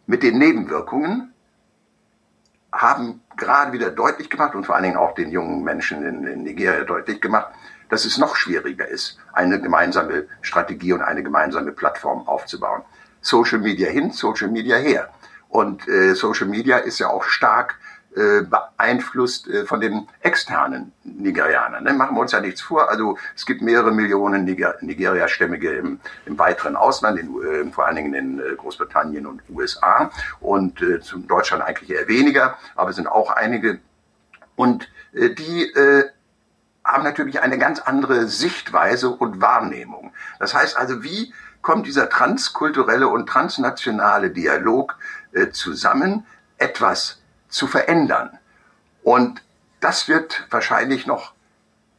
mit 0.05 0.23
den 0.23 0.37
Nebenwirkungen 0.37 1.33
haben 2.71 3.21
gerade 3.35 3.73
wieder 3.73 3.89
deutlich 3.89 4.29
gemacht 4.29 4.55
und 4.55 4.65
vor 4.65 4.75
allen 4.75 4.85
Dingen 4.85 4.97
auch 4.97 5.15
den 5.15 5.31
jungen 5.31 5.63
Menschen 5.63 6.05
in, 6.05 6.25
in 6.25 6.43
Nigeria 6.43 6.83
deutlich 6.83 7.19
gemacht, 7.19 7.53
dass 7.91 8.05
es 8.05 8.17
noch 8.17 8.35
schwieriger 8.35 8.87
ist, 8.87 9.19
eine 9.33 9.61
gemeinsame 9.61 10.25
Strategie 10.41 10.93
und 10.93 11.01
eine 11.01 11.21
gemeinsame 11.21 11.73
Plattform 11.73 12.27
aufzubauen. 12.27 12.81
Social 13.19 13.59
Media 13.59 13.89
hin, 13.89 14.11
Social 14.11 14.47
Media 14.49 14.77
her. 14.77 15.09
Und 15.49 15.87
äh, 15.87 16.15
Social 16.15 16.47
Media 16.47 16.77
ist 16.77 16.99
ja 16.99 17.09
auch 17.09 17.23
stark 17.23 17.77
äh, 18.15 18.41
beeinflusst 18.41 19.47
äh, 19.47 19.65
von 19.65 19.81
den 19.81 20.07
externen 20.21 20.93
Nigerianern. 21.03 21.83
Ne? 21.83 21.93
Machen 21.93 22.15
wir 22.15 22.21
uns 22.21 22.31
ja 22.31 22.39
nichts 22.39 22.61
vor. 22.61 22.89
Also 22.89 23.17
es 23.35 23.45
gibt 23.45 23.61
mehrere 23.61 23.91
Millionen 23.91 24.45
Niger 24.45 24.75
Nigeria-Stämmige 24.81 25.73
im, 25.73 25.99
im 26.25 26.39
weiteren 26.39 26.77
Ausland, 26.77 27.19
in, 27.19 27.27
äh, 27.41 27.71
vor 27.71 27.87
allen 27.87 27.97
Dingen 27.97 28.13
in 28.13 28.39
äh, 28.39 28.55
Großbritannien 28.55 29.25
und 29.25 29.41
USA 29.49 30.11
und 30.39 30.81
äh, 30.81 31.01
zum 31.01 31.27
Deutschland 31.27 31.63
eigentlich 31.63 31.89
eher 31.89 32.07
weniger, 32.07 32.57
aber 32.75 32.89
es 32.89 32.95
sind 32.95 33.07
auch 33.07 33.31
einige. 33.31 33.79
Und 34.55 34.89
äh, 35.13 35.29
die 35.29 35.71
äh, 35.73 36.09
haben 36.83 37.03
natürlich 37.03 37.41
eine 37.41 37.57
ganz 37.57 37.79
andere 37.79 38.27
Sichtweise 38.27 39.09
und 39.09 39.41
Wahrnehmung. 39.41 40.13
Das 40.39 40.53
heißt 40.53 40.77
also, 40.77 41.03
wie 41.03 41.33
kommt 41.61 41.85
dieser 41.85 42.09
transkulturelle 42.09 43.07
und 43.07 43.27
transnationale 43.27 44.31
Dialog 44.31 44.97
äh, 45.31 45.49
zusammen, 45.49 46.25
etwas 46.57 47.21
zu 47.49 47.67
verändern? 47.67 48.39
Und 49.03 49.43
das 49.79 50.07
wird 50.07 50.47
wahrscheinlich 50.49 51.05
noch 51.05 51.33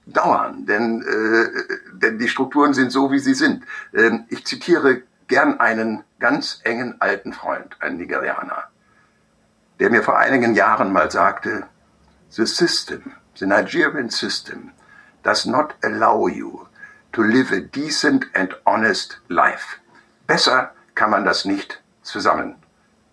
dauern, 0.07 0.66
denn, 0.66 1.03
äh, 1.03 1.92
denn 1.92 2.18
die 2.18 2.29
Strukturen 2.29 2.75
sind 2.75 2.90
so, 2.90 3.12
wie 3.12 3.21
sie 3.21 3.35
sind. 3.35 3.64
Ähm, 3.95 4.25
ich 4.29 4.45
zitiere 4.45 5.03
gern 5.29 5.61
einen 5.61 6.03
ganz 6.18 6.61
engen 6.64 7.01
alten 7.01 7.33
Freund, 7.33 7.77
einen 7.81 7.99
Nigerianer, 7.99 8.64
der 9.79 9.90
mir 9.90 10.03
vor 10.03 10.18
einigen 10.18 10.55
Jahren 10.55 10.92
mal 10.92 11.11
sagte, 11.11 11.66
The 12.31 12.47
system 12.47 13.12
the 13.38 13.47
Nigerian 13.47 14.11
system 14.11 14.73
does 15.23 15.47
not 15.47 15.75
allow 15.83 16.27
you 16.27 16.68
to 17.12 17.23
live 17.23 17.53
a 17.53 17.61
decent 17.61 18.25
and 18.35 18.55
honest 18.66 19.18
life. 19.29 19.79
Besser 20.27 20.73
kann 20.95 21.11
man 21.11 21.25
das 21.25 21.45
nicht 21.45 21.81
zusammenfassen. 22.03 22.57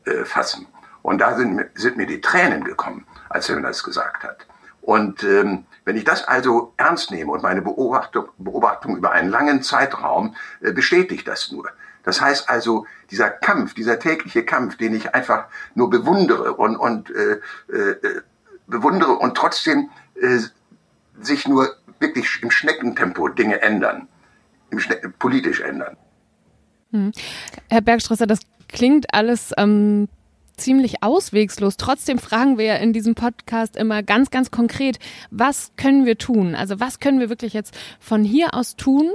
Äh, 0.05 0.79
und 1.01 1.19
da 1.19 1.35
sind, 1.35 1.65
sind, 1.75 1.97
mir 1.97 2.07
die 2.07 2.21
Tränen 2.21 2.63
gekommen, 2.63 3.05
als 3.29 3.49
er 3.49 3.55
mir 3.55 3.63
das 3.63 3.83
gesagt 3.83 4.23
hat. 4.23 4.45
Und 4.81 5.23
ähm, 5.23 5.65
wenn 5.85 5.97
ich 5.97 6.03
das 6.03 6.23
also 6.23 6.73
ernst 6.77 7.11
nehme 7.11 7.31
und 7.31 7.43
meine 7.43 7.61
Beobachtung, 7.61 8.29
Beobachtung 8.37 8.97
über 8.97 9.11
einen 9.11 9.29
langen 9.29 9.63
Zeitraum 9.63 10.35
äh, 10.61 10.71
bestätigt 10.71 11.27
das 11.27 11.51
nur. 11.51 11.69
Das 12.03 12.21
heißt 12.21 12.49
also, 12.49 12.85
dieser 13.11 13.29
Kampf, 13.29 13.73
dieser 13.73 13.99
tägliche 13.99 14.45
Kampf, 14.45 14.77
den 14.77 14.95
ich 14.95 15.13
einfach 15.13 15.45
nur 15.75 15.89
bewundere 15.89 16.53
und, 16.53 16.77
und 16.77 17.11
äh, 17.11 17.39
äh, 17.71 18.21
bewundere 18.67 19.13
und 19.13 19.35
trotzdem 19.35 19.89
äh, 20.21 20.39
sich 21.21 21.47
nur 21.47 21.75
wirklich 21.99 22.27
im 22.41 22.51
Schneckentempo 22.51 23.27
Dinge 23.29 23.61
ändern, 23.61 24.07
Schne 24.77 24.97
politisch 25.19 25.61
ändern. 25.61 25.97
Hm. 26.91 27.11
Herr 27.69 27.81
Bergstresser, 27.81 28.27
das 28.27 28.39
klingt 28.67 29.13
alles 29.13 29.51
ähm, 29.57 30.07
ziemlich 30.57 31.01
auswegslos. 31.01 31.77
Trotzdem 31.77 32.19
fragen 32.19 32.57
wir 32.57 32.65
ja 32.65 32.75
in 32.75 32.93
diesem 32.93 33.15
Podcast 33.15 33.75
immer 33.75 34.03
ganz, 34.03 34.29
ganz 34.29 34.51
konkret, 34.51 34.99
was 35.31 35.71
können 35.77 36.05
wir 36.05 36.17
tun? 36.17 36.55
Also 36.55 36.79
was 36.79 36.99
können 36.99 37.19
wir 37.19 37.29
wirklich 37.29 37.53
jetzt 37.53 37.75
von 37.99 38.23
hier 38.23 38.53
aus 38.53 38.75
tun, 38.75 39.11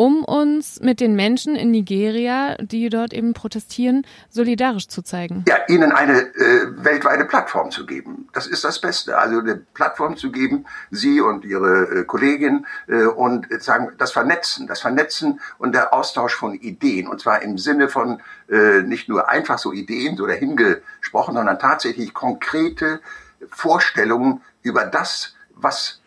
um 0.00 0.24
uns 0.24 0.80
mit 0.80 0.98
den 0.98 1.14
Menschen 1.14 1.56
in 1.56 1.72
Nigeria, 1.72 2.56
die 2.58 2.88
dort 2.88 3.12
eben 3.12 3.34
protestieren, 3.34 4.06
solidarisch 4.30 4.88
zu 4.88 5.02
zeigen. 5.02 5.44
Ja, 5.46 5.56
ihnen 5.68 5.92
eine 5.92 6.20
äh, 6.20 6.68
weltweite 6.82 7.26
Plattform 7.26 7.70
zu 7.70 7.84
geben. 7.84 8.26
Das 8.32 8.46
ist 8.46 8.64
das 8.64 8.80
Beste. 8.80 9.18
Also 9.18 9.40
eine 9.40 9.56
Plattform 9.56 10.16
zu 10.16 10.32
geben, 10.32 10.64
Sie 10.90 11.20
und 11.20 11.44
Ihre 11.44 11.82
äh, 11.82 12.04
Kollegin 12.04 12.64
äh, 12.88 13.04
und 13.04 13.46
sagen, 13.62 13.92
das 13.98 14.10
Vernetzen, 14.10 14.66
das 14.66 14.80
Vernetzen 14.80 15.38
und 15.58 15.74
der 15.74 15.92
Austausch 15.92 16.34
von 16.34 16.54
Ideen. 16.54 17.06
Und 17.06 17.20
zwar 17.20 17.42
im 17.42 17.58
Sinne 17.58 17.90
von 17.90 18.22
äh, 18.48 18.80
nicht 18.80 19.10
nur 19.10 19.28
einfach 19.28 19.58
so 19.58 19.70
Ideen, 19.70 20.16
so 20.16 20.26
dahingesprochen, 20.26 21.34
sondern 21.34 21.58
tatsächlich 21.58 22.14
konkrete 22.14 23.02
Vorstellungen 23.50 24.40
über 24.62 24.86
das, 24.86 25.34
was 25.54 26.00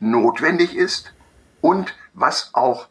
notwendig 0.00 0.76
ist 0.76 1.14
und 1.62 1.94
was 2.12 2.50
auch 2.52 2.88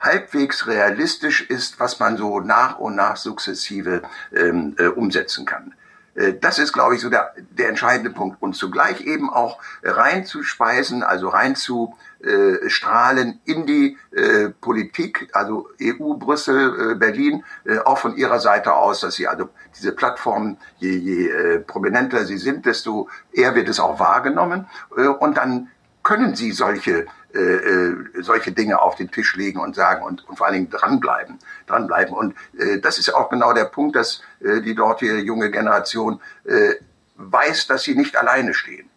halbwegs 0.00 0.66
realistisch 0.66 1.42
ist, 1.42 1.78
was 1.78 2.00
man 2.00 2.16
so 2.16 2.40
nach 2.40 2.78
und 2.78 2.96
nach 2.96 3.16
sukzessive 3.16 4.02
ähm, 4.34 4.74
äh, 4.78 4.86
umsetzen 4.86 5.44
kann. 5.44 5.74
Äh, 6.14 6.34
das 6.40 6.58
ist, 6.58 6.72
glaube 6.72 6.94
ich, 6.94 7.00
so 7.00 7.10
der, 7.10 7.34
der 7.50 7.68
entscheidende 7.68 8.10
Punkt. 8.10 8.40
Und 8.40 8.56
zugleich 8.56 9.02
eben 9.02 9.30
auch 9.30 9.58
reinzuspeisen, 9.82 11.02
also 11.02 11.28
rein 11.28 11.54
zu, 11.54 11.94
äh, 12.22 12.68
strahlen 12.68 13.40
in 13.44 13.66
die 13.66 13.96
äh, 14.12 14.50
Politik, 14.50 15.30
also 15.32 15.68
EU, 15.80 16.14
Brüssel, 16.14 16.92
äh, 16.92 16.94
Berlin, 16.94 17.44
äh, 17.64 17.78
auch 17.78 17.98
von 17.98 18.16
ihrer 18.16 18.40
Seite 18.40 18.74
aus, 18.74 19.00
dass 19.00 19.14
sie 19.14 19.26
also 19.26 19.48
diese 19.78 19.92
Plattformen, 19.92 20.58
je, 20.78 20.96
je 20.96 21.28
äh, 21.28 21.58
prominenter 21.60 22.26
sie 22.26 22.36
sind, 22.38 22.66
desto 22.66 23.08
eher 23.32 23.54
wird 23.54 23.68
es 23.68 23.80
auch 23.80 23.98
wahrgenommen. 24.00 24.66
Äh, 24.96 25.06
und 25.06 25.36
dann 25.36 25.68
können 26.02 26.34
sie 26.34 26.52
solche 26.52 27.06
äh, 27.34 27.38
äh, 27.38 28.22
solche 28.22 28.52
Dinge 28.52 28.80
auf 28.80 28.96
den 28.96 29.10
Tisch 29.10 29.36
legen 29.36 29.60
und 29.60 29.76
sagen 29.76 30.04
und, 30.04 30.28
und 30.28 30.36
vor 30.36 30.46
allen 30.46 30.54
Dingen 30.54 30.70
dranbleiben, 30.70 31.38
dranbleiben. 31.66 32.14
Und 32.14 32.34
äh, 32.58 32.80
das 32.80 32.98
ist 32.98 33.14
auch 33.14 33.30
genau 33.30 33.52
der 33.52 33.66
Punkt, 33.66 33.96
dass 33.96 34.22
äh, 34.40 34.60
die 34.60 34.74
dortige 34.74 35.18
junge 35.18 35.50
Generation 35.50 36.20
äh, 36.44 36.74
weiß, 37.16 37.66
dass 37.66 37.84
sie 37.84 37.94
nicht 37.94 38.16
alleine 38.16 38.54
stehen. 38.54 38.88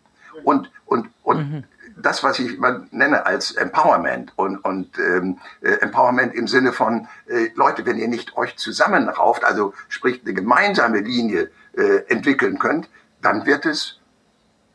Und 0.44 0.72
und 0.86 1.10
und 1.22 1.38
mhm. 1.38 1.64
das, 1.96 2.24
was 2.24 2.40
ich 2.40 2.58
mal 2.58 2.88
nenne 2.92 3.26
als 3.26 3.52
Empowerment 3.52 4.34
und 4.36 4.58
und 4.58 4.98
ähm, 4.98 5.38
äh, 5.62 5.74
Empowerment 5.74 6.34
im 6.34 6.48
Sinne 6.48 6.74
von 6.74 7.08
äh, 7.28 7.50
Leute, 7.56 7.86
wenn 7.86 7.98
ihr 7.98 8.08
nicht 8.08 8.36
euch 8.36 8.58
zusammenrauft, 8.58 9.44
also 9.44 9.74
sprich 9.90 10.22
eine 10.24 10.34
gemeinsame 10.34 11.02
Linie 11.02 11.52
äh, 11.78 11.98
entwickeln 12.08 12.58
könnt, 12.58 12.90
dann 13.22 13.46
wird 13.46 13.66
es 13.66 14.00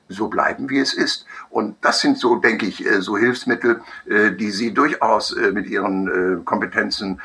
so 0.08 0.28
bleiben, 0.28 0.70
wie 0.70 0.78
es 0.78 0.94
ist. 0.94 1.26
Und 1.50 1.76
das 1.82 2.00
sind 2.00 2.18
so, 2.18 2.36
denke 2.36 2.66
ich, 2.66 2.84
äh, 2.84 3.00
so 3.00 3.16
Hilfsmittel, 3.16 3.82
äh, 4.06 4.32
die 4.32 4.50
Sie 4.50 4.72
durchaus 4.72 5.36
äh, 5.36 5.52
mit 5.52 5.66
Ihren 5.66 6.44
Kompetenzen 6.44 7.20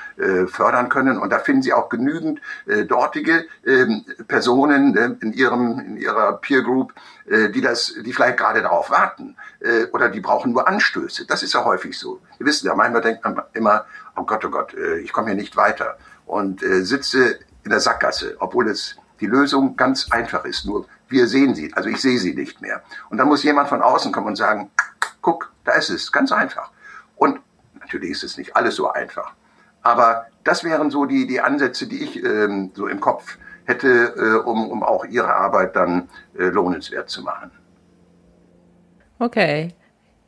fördern 0.48 0.90
können. 0.90 1.18
Und 1.18 1.32
da 1.32 1.40
finden 1.40 1.62
Sie 1.62 1.74
auch 1.74 1.90
genügend 1.90 2.42
dortige 2.88 3.46
ähm, 3.66 4.06
Personen 4.28 4.96
in 5.22 5.34
Ihrem, 5.34 5.80
in 5.80 5.98
Ihrer 5.98 6.34
Peer 6.38 6.62
Group, 6.62 6.94
die 7.28 7.62
das, 7.62 7.94
die 8.06 8.14
vielleicht 8.14 8.38
gerade 8.38 8.62
darauf 8.62 8.90
warten 8.90 9.36
oder 9.92 10.10
die 10.10 10.20
brauchen 10.20 10.52
nur 10.52 10.68
Anstöße. 10.68 11.26
Das 11.26 11.44
ist 11.44 11.54
ja 11.54 11.64
häufig 11.64 11.98
so. 11.98 12.20
Sie 12.38 12.46
wissen 12.46 12.68
ja, 12.68 12.76
manchmal 12.76 13.02
denkt 13.02 13.24
man 13.24 13.42
immer, 13.54 13.86
oh 14.16 14.24
Gott, 14.24 14.44
oh 14.46 14.50
Gott, 14.50 14.76
ich 15.02 15.12
komme 15.14 15.28
hier 15.28 15.38
nicht 15.38 15.56
weiter 15.56 15.98
und 16.26 16.62
sitze 16.62 17.40
in 17.64 17.70
der 17.70 17.80
Sackgasse, 17.80 18.36
obwohl 18.40 18.70
es 18.70 18.96
die 19.20 19.28
Lösung 19.28 19.76
ganz 19.78 20.12
einfach 20.12 20.46
ist. 20.46 20.66
Nur 20.66 20.86
wir 21.14 21.28
sehen 21.28 21.56
sie, 21.56 21.74
also 21.74 21.88
ich 21.88 22.02
sehe 22.02 22.20
sie 22.20 22.34
nicht 22.34 22.62
mehr. 22.62 22.82
Und 23.10 23.18
dann 23.18 23.28
muss 23.28 23.44
jemand 23.44 23.70
von 23.70 23.82
außen 23.82 24.12
kommen 24.12 24.28
und 24.28 24.36
sagen, 24.36 24.70
guck, 25.22 25.54
da 25.64 25.74
ist 25.74 25.90
es, 25.90 26.12
ganz 26.12 26.32
einfach. 26.32 26.72
Und 27.16 27.40
natürlich 27.80 28.12
ist 28.12 28.24
es 28.24 28.38
nicht 28.38 28.56
alles 28.56 28.76
so 28.76 28.92
einfach. 28.92 29.34
Aber 29.82 30.28
das 30.44 30.64
wären 30.64 30.92
so 30.92 31.06
die, 31.06 31.28
die 31.28 31.40
Ansätze, 31.42 31.88
die 31.88 32.04
ich 32.04 32.24
ähm, 32.24 32.72
so 32.74 32.88
im 32.88 33.00
Kopf 33.00 33.38
hätte, 33.66 34.14
äh, 34.18 34.48
um, 34.48 34.70
um 34.70 34.84
auch 34.84 35.06
Ihre 35.06 35.34
Arbeit 35.34 35.76
dann 35.76 36.10
äh, 36.38 36.46
lohnenswert 36.46 37.10
zu 37.10 37.24
machen. 37.24 37.52
Okay. 39.20 39.74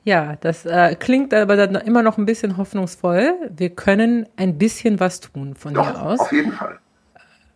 Ja, 0.04 0.36
das 0.39 0.65
äh, 0.65 0.95
klingt 0.95 1.34
aber 1.34 1.56
dann 1.56 1.76
immer 1.76 2.04
noch 2.04 2.17
ein 2.19 2.26
bisschen 2.26 2.58
hoffnungsvoll. 2.58 3.50
Wir 3.50 3.71
können 3.71 4.28
ein 4.38 4.58
bisschen 4.58 5.00
was 5.00 5.19
tun 5.19 5.56
von 5.56 5.74
Doch, 5.74 5.89
hier 5.89 6.02
aus. 6.02 6.19
Auf 6.19 6.32
jeden 6.32 6.52
Fall. 6.52 6.80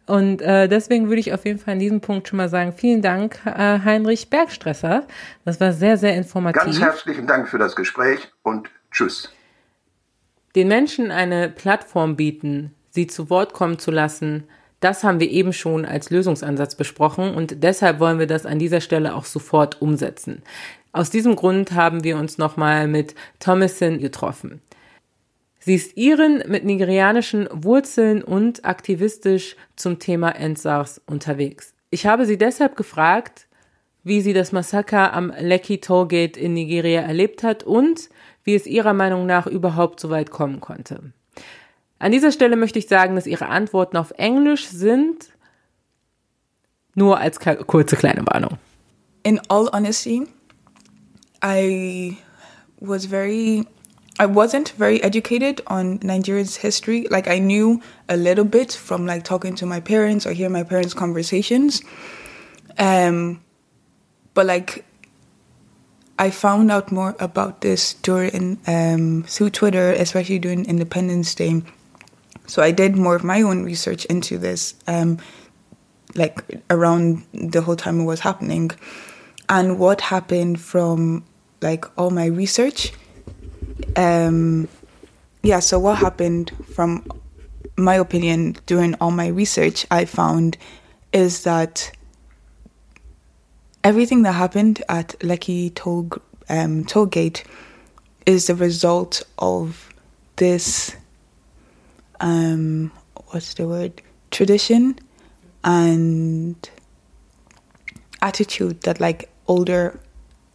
Und 0.10 0.42
äh, 0.42 0.68
deswegen 0.68 1.08
würde 1.08 1.20
ich 1.20 1.34
auf 1.34 1.46
jeden 1.46 1.60
Fall 1.60 1.74
an 1.74 1.80
diesem 1.80 2.02
Punkt 2.02 2.28
schon 2.28 2.38
mal 2.38 2.50
sagen, 2.50 2.74
vielen 2.74 3.04
Dank, 3.04 3.40
äh, 3.46 3.80
Heinrich 3.86 4.32
Bergstresser. 4.32 5.06
Das 5.46 5.62
war 5.62 5.72
sehr, 5.72 5.98
sehr 5.98 6.16
informativ. 6.16 6.64
Ganz 6.64 6.82
herzlichen 6.82 7.28
Dank 7.28 7.48
für 7.48 7.60
das 7.60 7.76
Gespräch 7.76 8.28
und 8.42 8.70
tschüss. 8.90 9.32
Den 10.56 10.68
Menschen 10.68 11.12
eine 11.12 11.48
Plattform 11.48 12.16
bieten, 12.16 12.74
sie 12.90 13.06
zu 13.06 13.30
Wort 13.30 13.54
kommen 13.54 13.78
zu 13.78 13.92
lassen, 13.92 14.46
das 14.80 15.04
haben 15.04 15.20
wir 15.20 15.30
eben 15.30 15.54
schon 15.54 15.86
als 15.86 16.10
Lösungsansatz 16.10 16.74
besprochen 16.74 17.36
und 17.36 17.64
deshalb 17.64 18.00
wollen 18.00 18.18
wir 18.18 18.28
das 18.28 18.48
an 18.48 18.58
dieser 18.58 18.82
Stelle 18.82 19.14
auch 19.14 19.26
sofort 19.26 19.80
umsetzen. 19.80 20.42
Aus 20.92 21.12
diesem 21.12 21.36
Grund 21.36 21.74
haben 21.74 22.04
wir 22.04 22.18
uns 22.18 22.40
nochmal 22.40 22.88
mit 22.88 23.14
Thomason 23.40 24.00
getroffen. 24.00 24.62
Sie 25.60 25.76
ist 25.76 25.98
Iren 25.98 26.44
mit 26.48 26.64
nigerianischen 26.64 27.50
Wurzeln 27.52 28.24
und 28.24 28.66
aktivistisch 28.66 29.56
zum 29.76 30.00
Thema 30.00 30.30
Endsars 30.32 31.02
unterwegs. 31.06 31.74
Ich 31.90 32.06
habe 32.06 32.26
sie 32.26 32.38
deshalb 32.38 32.76
gefragt, 32.76 33.48
wie 34.04 34.22
sie 34.22 34.34
das 34.34 34.52
Massaker 34.52 35.14
am 35.14 35.34
Lekki 35.38 35.80
Tollgate 35.80 36.38
in 36.38 36.54
Nigeria 36.54 37.02
erlebt 37.02 37.44
hat 37.44 37.64
und 37.64 38.10
wie 38.44 38.56
es 38.56 38.66
ihrer 38.66 38.94
Meinung 38.94 39.26
nach 39.26 39.48
überhaupt 39.48 40.00
so 40.00 40.10
weit 40.10 40.32
kommen 40.32 40.62
konnte. 40.62 41.12
An 42.00 42.14
dieser 42.14 42.32
Stelle 42.32 42.56
möchte 42.56 42.80
ich 42.80 42.88
sagen, 42.88 43.16
dass 43.16 43.28
ihre 43.28 43.48
Antworten 43.48 43.98
auf 43.98 44.12
Englisch 44.12 44.68
sind, 44.68 45.34
nur 46.96 47.20
als 47.20 47.40
kurze 47.40 47.98
kleine 47.98 48.26
Warnung. 48.26 48.58
In 49.24 49.42
all 49.50 49.70
honesty, 49.74 50.26
I 51.44 52.18
was 52.80 53.06
very 53.06 53.66
I 54.20 54.26
wasn't 54.26 54.72
very 54.72 55.02
educated 55.02 55.62
on 55.68 56.00
Nigeria's 56.04 56.58
history. 56.58 57.08
Like 57.10 57.30
I 57.30 57.40
knew 57.40 57.82
a 58.10 58.18
little 58.18 58.44
bit 58.44 58.74
from 58.74 59.06
like 59.06 59.24
talking 59.24 59.56
to 59.56 59.66
my 59.66 59.80
parents 59.80 60.28
or 60.28 60.34
hear 60.34 60.50
my 60.50 60.64
parents' 60.64 60.94
conversations. 60.94 61.82
Um, 62.78 63.42
but 64.34 64.46
like 64.46 64.86
I 66.20 66.32
found 66.32 66.70
out 66.70 66.92
more 66.92 67.16
about 67.20 67.62
this 67.62 67.94
during 67.94 68.60
um, 68.68 69.24
through 69.24 69.52
Twitter, 69.52 69.92
especially 69.92 70.40
during 70.40 70.66
Independence 70.66 71.34
Day. 71.34 71.64
So 72.46 72.62
I 72.62 72.72
did 72.72 72.98
more 72.98 73.16
of 73.16 73.24
my 73.24 73.42
own 73.42 73.64
research 73.64 74.04
into 74.06 74.38
this, 74.38 74.76
um, 74.86 75.20
like 76.16 76.62
around 76.70 77.24
the 77.32 77.62
whole 77.62 77.78
time 77.78 78.02
it 78.02 78.04
was 78.04 78.20
happening, 78.20 78.72
and 79.48 79.80
what 79.80 80.02
happened 80.02 80.60
from 80.60 81.24
like 81.62 81.86
all 81.98 82.10
my 82.10 82.26
research 82.26 82.92
um, 83.96 84.68
yeah, 85.44 85.60
so 85.60 85.80
what 85.80 85.98
happened 85.98 86.52
from 86.74 87.06
my 87.78 87.96
opinion 87.96 88.58
during 88.66 88.96
all 88.96 89.12
my 89.12 89.28
research, 89.28 89.86
I 89.90 90.06
found 90.06 90.58
is 91.14 91.44
that 91.44 91.92
everything 93.84 94.24
that 94.24 94.34
happened 94.34 94.84
at 94.90 95.10
Lekki 95.20 95.74
Toll, 95.74 96.10
um, 96.50 96.84
Toll 96.86 97.06
Gate 97.06 97.44
is 98.26 98.48
the 98.48 98.56
result 98.56 99.24
of 99.38 99.94
this, 100.36 100.96
um, 102.20 102.92
what's 103.28 103.54
the 103.56 103.68
word, 103.68 104.02
tradition 104.32 105.00
and 105.64 106.70
attitude 108.22 108.82
that 108.82 109.00
like 109.00 109.30
older 109.48 110.00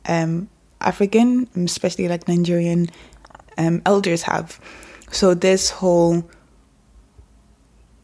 um, 0.07 0.49
African, 0.81 1.49
especially 1.57 2.09
like 2.09 2.29
Nigerian 2.29 2.89
um, 3.59 3.83
elders 3.87 4.23
have. 4.23 4.61
So, 5.11 5.35
this 5.35 5.71
whole 5.71 6.29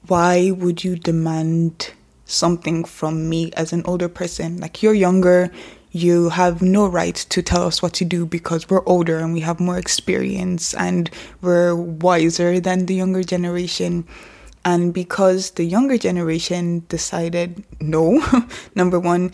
why 0.07 0.51
would 0.51 0.83
you 0.83 0.97
demand 0.97 1.93
something 2.25 2.85
from 2.85 3.29
me 3.29 3.53
as 3.53 3.73
an 3.73 3.83
older 3.85 4.09
person? 4.09 4.57
Like, 4.59 4.83
you're 4.83 4.95
younger, 4.95 5.51
you 5.93 6.31
have 6.31 6.63
no 6.63 6.87
right 6.87 7.15
to 7.15 7.43
tell 7.43 7.65
us 7.65 7.83
what 7.83 7.93
to 7.95 8.05
do 8.05 8.27
because 8.27 8.69
we're 8.69 8.85
older 8.87 9.19
and 9.19 9.33
we 9.33 9.41
have 9.41 9.61
more 9.61 9.79
experience 9.79 10.75
and 10.75 11.11
we're 11.43 11.75
wiser 11.75 12.61
than 12.61 12.87
the 12.87 12.95
younger 12.95 13.23
generation. 13.23 14.07
And 14.65 14.93
because 14.93 15.53
the 15.53 15.65
younger 15.65 15.97
generation 15.97 16.85
decided 16.89 17.65
no, 17.81 18.23
number 18.75 19.01
one, 19.01 19.33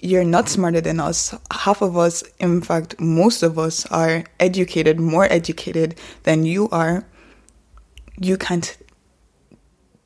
you're 0.00 0.24
not 0.24 0.48
smarter 0.48 0.80
than 0.80 1.00
us. 1.00 1.34
Half 1.50 1.82
of 1.82 1.96
us, 1.96 2.22
in 2.38 2.60
fact, 2.60 3.00
most 3.00 3.42
of 3.42 3.58
us 3.58 3.86
are 3.86 4.24
educated, 4.38 5.00
more 5.00 5.24
educated 5.30 5.98
than 6.24 6.44
you 6.44 6.68
are. 6.70 7.06
You 8.20 8.36
can't 8.36 8.76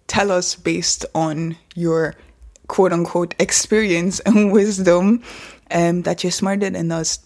tell 0.06 0.30
us 0.32 0.56
based 0.56 1.06
on 1.14 1.56
your 1.74 2.14
quote 2.66 2.92
unquote 2.92 3.34
experience 3.38 4.20
and 4.20 4.52
wisdom 4.58 5.22
um, 5.70 6.02
that 6.02 6.22
you're 6.22 6.30
smarter 6.30 6.70
than 6.70 6.92
us. 6.92 7.20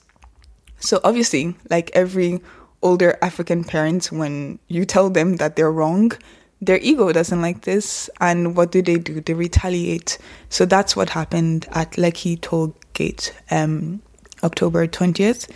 So, 0.78 1.00
obviously, 1.04 1.56
like 1.70 1.90
every 1.94 2.40
older 2.82 3.16
African 3.22 3.64
parent, 3.64 4.06
when 4.12 4.58
you 4.68 4.84
tell 4.84 5.08
them 5.08 5.36
that 5.36 5.56
they're 5.56 5.72
wrong, 5.72 6.12
their 6.60 6.78
ego 6.78 7.12
doesn't 7.12 7.42
like 7.42 7.62
this. 7.62 8.08
And 8.20 8.56
what 8.56 8.72
do 8.72 8.82
they 8.82 8.96
do? 8.96 9.20
They 9.20 9.34
retaliate. 9.34 10.18
So 10.48 10.64
that's 10.64 10.96
what 10.96 11.10
happened 11.10 11.66
at 11.72 11.92
Lekki 11.92 12.40
Toll 12.40 12.74
Gate, 12.92 13.34
um, 13.50 14.02
October 14.42 14.86
20th. 14.86 15.50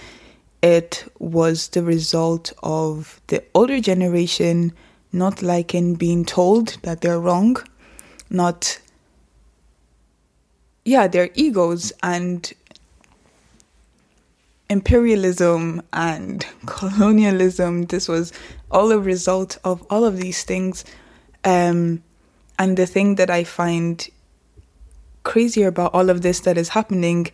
It 0.62 1.10
was 1.18 1.68
the 1.68 1.82
result 1.82 2.52
of 2.62 3.20
the 3.28 3.44
older 3.54 3.80
generation 3.80 4.72
not 5.12 5.40
liking 5.40 5.94
being 5.94 6.24
told 6.24 6.76
that 6.82 7.00
they're 7.00 7.20
wrong, 7.20 7.56
not, 8.28 8.78
yeah, 10.84 11.06
their 11.06 11.30
egos 11.34 11.92
and 12.02 12.52
imperialism 14.68 15.82
and 15.92 16.46
colonialism. 16.66 17.84
This 17.84 18.08
was 18.08 18.32
all 18.70 18.92
a 18.92 18.98
result 18.98 19.58
of 19.64 19.84
all 19.90 20.04
of 20.04 20.16
these 20.18 20.44
things. 20.44 20.84
Um, 21.44 22.02
and 22.58 22.76
the 22.76 22.86
thing 22.86 23.14
that 23.16 23.30
I 23.30 23.44
find 23.44 24.06
crazier 25.22 25.68
about 25.68 25.94
all 25.94 26.10
of 26.10 26.22
this 26.22 26.40
that 26.40 26.58
is 26.58 26.70
happening 26.70 27.28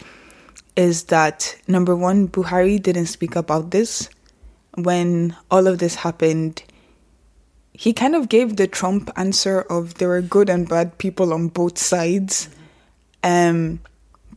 is 0.76 1.04
that 1.04 1.56
number 1.68 1.94
one, 1.94 2.28
Buhari 2.28 2.82
didn't 2.82 3.06
speak 3.06 3.36
about 3.36 3.70
this. 3.70 4.08
when 4.76 5.36
all 5.50 5.66
of 5.66 5.78
this 5.78 5.94
happened, 5.96 6.62
he 7.72 7.92
kind 7.92 8.14
of 8.14 8.28
gave 8.28 8.56
the 8.56 8.66
Trump 8.66 9.10
answer 9.16 9.60
of 9.62 9.94
there 9.94 10.08
were 10.08 10.22
good 10.22 10.48
and 10.48 10.68
bad 10.68 10.98
people 10.98 11.32
on 11.32 11.48
both 11.48 11.78
sides. 11.78 12.48
Um, 13.22 13.80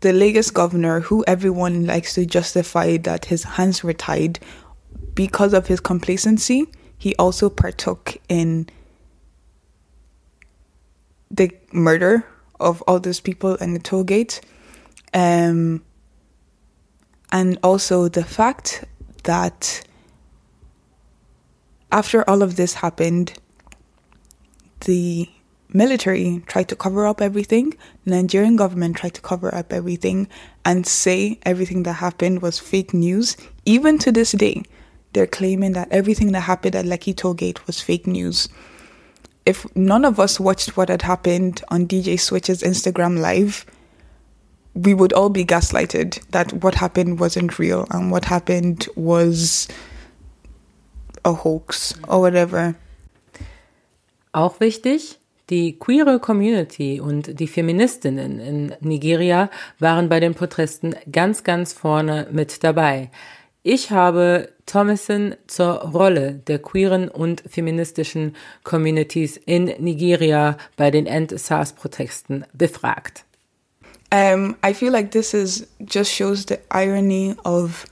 the 0.01 0.13
Lagos 0.13 0.51
governor, 0.51 0.99
who 0.99 1.23
everyone 1.27 1.85
likes 1.85 2.13
to 2.15 2.25
justify 2.25 2.97
that 2.97 3.25
his 3.25 3.43
hands 3.43 3.83
were 3.83 3.93
tied 3.93 4.39
because 5.15 5.53
of 5.53 5.67
his 5.67 5.79
complacency, 5.79 6.67
he 6.97 7.15
also 7.15 7.49
partook 7.49 8.17
in 8.29 8.67
the 11.31 11.51
murder 11.71 12.25
of 12.59 12.81
all 12.83 12.99
those 12.99 13.19
people 13.19 13.55
in 13.55 13.73
the 13.73 13.79
toll 13.79 14.03
gate. 14.03 14.41
Um, 15.13 15.83
and 17.31 17.57
also 17.63 18.07
the 18.07 18.23
fact 18.23 18.85
that 19.23 19.83
after 21.91 22.27
all 22.29 22.41
of 22.41 22.55
this 22.55 22.75
happened, 22.75 23.33
the 24.81 25.29
military 25.73 26.43
tried 26.47 26.69
to 26.69 26.75
cover 26.75 27.05
up 27.05 27.21
everything. 27.21 27.77
The 28.05 28.11
Nigerian 28.11 28.55
government 28.55 28.97
tried 28.97 29.13
to 29.15 29.21
cover 29.21 29.53
up 29.53 29.73
everything 29.73 30.27
and 30.65 30.85
say 30.85 31.39
everything 31.43 31.83
that 31.83 31.93
happened 31.93 32.41
was 32.41 32.59
fake 32.59 32.93
news. 32.93 33.37
Even 33.65 33.97
to 33.99 34.11
this 34.11 34.31
day, 34.31 34.63
they're 35.13 35.27
claiming 35.27 35.73
that 35.73 35.91
everything 35.91 36.31
that 36.33 36.41
happened 36.41 36.75
at 36.75 36.85
Lekki 36.85 37.13
Tollgate 37.13 37.65
was 37.67 37.81
fake 37.81 38.07
news. 38.07 38.49
If 39.45 39.65
none 39.75 40.03
of 40.03 40.19
us 40.19 40.39
watched 40.39 40.75
what 40.75 40.89
had 40.89 41.01
happened 41.01 41.63
on 41.69 41.87
DJ 41.87 42.19
Switch's 42.19 42.61
Instagram 42.61 43.19
live, 43.19 43.65
we 44.73 44.93
would 44.93 45.13
all 45.13 45.29
be 45.29 45.45
gaslighted 45.45 46.21
that 46.29 46.53
what 46.53 46.75
happened 46.75 47.19
wasn't 47.19 47.57
real 47.57 47.87
and 47.89 48.11
what 48.11 48.25
happened 48.25 48.87
was 48.95 49.67
a 51.25 51.33
hoax 51.33 51.93
or 52.07 52.21
whatever. 52.21 52.75
Auch 54.33 54.59
wichtig, 54.59 55.17
die 55.49 55.77
queere 55.79 56.19
Community 56.19 56.99
und 56.99 57.39
die 57.39 57.47
Feministinnen 57.47 58.39
in 58.39 58.73
Nigeria 58.81 59.49
waren 59.79 60.09
bei 60.09 60.19
den 60.19 60.33
Protesten 60.33 60.95
ganz, 61.11 61.43
ganz 61.43 61.73
vorne 61.73 62.27
mit 62.31 62.63
dabei. 62.63 63.09
Ich 63.63 63.91
habe 63.91 64.49
Thomason 64.65 65.35
zur 65.47 65.81
Rolle 65.81 66.35
der 66.47 66.59
queeren 66.59 67.09
und 67.09 67.43
feministischen 67.49 68.35
Communities 68.63 69.37
in 69.45 69.65
Nigeria 69.79 70.57
bei 70.77 70.89
den 70.89 71.05
End-SARS-Protesten 71.05 72.45
befragt. 72.53 73.25
Um, 74.13 74.55
I 74.65 74.73
feel 74.73 74.91
like 74.91 75.11
this 75.11 75.33
is 75.33 75.67
just 75.79 76.13
shows 76.13 76.45
the 76.45 76.59
irony 76.69 77.35
of 77.43 77.85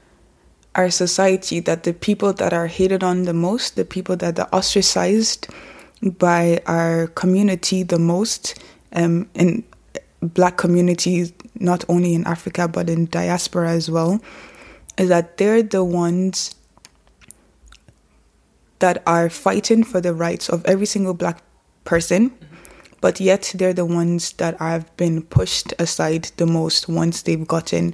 our 0.78 0.90
society 0.90 1.62
that 1.62 1.84
the 1.84 1.92
people 1.92 2.34
that 2.34 2.54
are 2.54 2.68
hated 2.68 3.04
on 3.04 3.26
the 3.26 3.34
most, 3.34 3.76
the 3.76 3.84
people 3.84 4.16
that 4.18 4.40
are 4.40 4.48
ostracized 4.54 5.50
by 6.02 6.62
our 6.66 7.08
community 7.08 7.84
the 7.84 8.00
most, 8.00 8.60
um, 8.94 9.30
in 9.34 9.64
black 10.22 10.58
communities, 10.58 11.34
not 11.56 11.86
only 11.90 12.14
in 12.14 12.26
Africa 12.26 12.68
but 12.68 12.90
in 12.90 13.06
diaspora 13.06 13.72
as 13.72 13.90
well, 13.90 14.22
is 14.98 15.10
that 15.10 15.38
they're 15.38 15.64
the 15.64 15.84
ones 15.84 16.56
that 18.80 19.02
are 19.08 19.30
fighting 19.30 19.84
for 19.84 20.02
the 20.02 20.14
rights 20.14 20.50
of 20.50 20.66
every 20.66 20.86
single 20.86 21.14
black 21.14 21.42
person 21.86 22.32
but 23.06 23.20
yet 23.20 23.54
they're 23.54 23.72
the 23.72 23.86
ones 23.86 24.32
that 24.34 24.58
have 24.58 24.98
been 24.98 25.22
pushed 25.22 25.74
aside 25.78 26.24
the 26.38 26.46
most 26.48 26.90
once 26.90 27.22
they've 27.22 27.48
gotten 27.48 27.94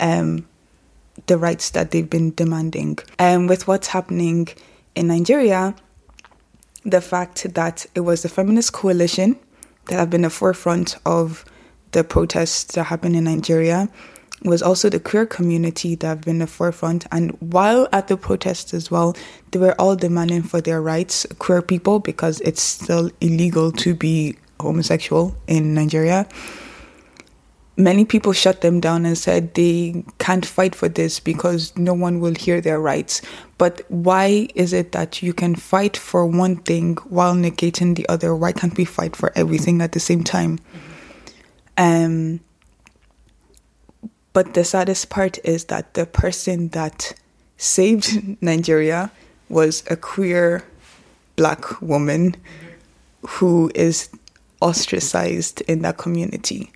um, 0.00 0.44
the 1.26 1.38
rights 1.38 1.70
that 1.70 1.92
they've 1.92 2.10
been 2.10 2.34
demanding. 2.34 2.98
And 3.20 3.42
um, 3.42 3.46
with 3.46 3.68
what's 3.68 3.86
happening 3.86 4.48
in 4.96 5.06
Nigeria, 5.06 5.76
the 6.90 7.00
fact 7.00 7.54
that 7.54 7.86
it 7.94 8.00
was 8.00 8.22
the 8.22 8.28
feminist 8.28 8.72
coalition 8.72 9.38
that 9.86 9.96
have 9.96 10.10
been 10.10 10.22
the 10.22 10.30
forefront 10.30 10.96
of 11.06 11.44
the 11.92 12.04
protests 12.04 12.74
that 12.74 12.84
happened 12.84 13.16
in 13.16 13.24
Nigeria 13.24 13.88
was 14.44 14.62
also 14.62 14.88
the 14.88 15.00
queer 15.00 15.26
community 15.26 15.94
that 15.96 16.06
have 16.06 16.20
been 16.20 16.38
the 16.38 16.46
forefront. 16.46 17.06
And 17.10 17.32
while 17.40 17.88
at 17.92 18.08
the 18.08 18.16
protests 18.16 18.72
as 18.72 18.90
well, 18.90 19.16
they 19.50 19.58
were 19.58 19.74
all 19.80 19.96
demanding 19.96 20.42
for 20.42 20.60
their 20.60 20.80
rights, 20.80 21.26
queer 21.38 21.62
people, 21.62 21.98
because 21.98 22.40
it's 22.42 22.62
still 22.62 23.10
illegal 23.20 23.72
to 23.72 23.94
be 23.94 24.36
homosexual 24.60 25.36
in 25.46 25.74
Nigeria, 25.74 26.28
many 27.78 28.04
people 28.04 28.32
shut 28.32 28.60
them 28.60 28.80
down 28.80 29.06
and 29.06 29.16
said 29.16 29.54
they 29.54 30.04
can't 30.18 30.44
fight 30.44 30.74
for 30.74 30.88
this 30.88 31.20
because 31.20 31.74
no 31.76 31.94
one 31.94 32.18
will 32.18 32.34
hear 32.34 32.60
their 32.60 32.80
rights. 32.80 33.22
But 33.56 33.82
why 33.88 34.48
is 34.54 34.72
it 34.72 34.92
that 34.92 35.22
you 35.22 35.32
can 35.32 35.54
fight 35.54 35.96
for 35.96 36.26
one 36.26 36.56
thing 36.56 36.96
while 37.08 37.34
negating 37.34 37.94
the 37.94 38.06
other? 38.08 38.34
Why 38.34 38.52
can't 38.52 38.76
we 38.76 38.84
fight 38.84 39.14
for 39.14 39.32
everything 39.36 39.80
at 39.80 39.92
the 39.92 40.00
same 40.00 40.24
time? 40.24 40.58
Um, 41.76 42.40
but 44.32 44.54
the 44.54 44.64
saddest 44.64 45.08
part 45.08 45.38
is 45.44 45.66
that 45.66 45.94
the 45.94 46.04
person 46.04 46.68
that 46.70 47.14
saved 47.56 48.42
Nigeria 48.42 49.12
was 49.48 49.84
a 49.88 49.96
queer 49.96 50.64
black 51.36 51.80
woman 51.80 52.34
who 53.26 53.70
is 53.74 54.10
ostracized 54.60 55.60
in 55.62 55.82
that 55.82 55.96
community. 55.96 56.72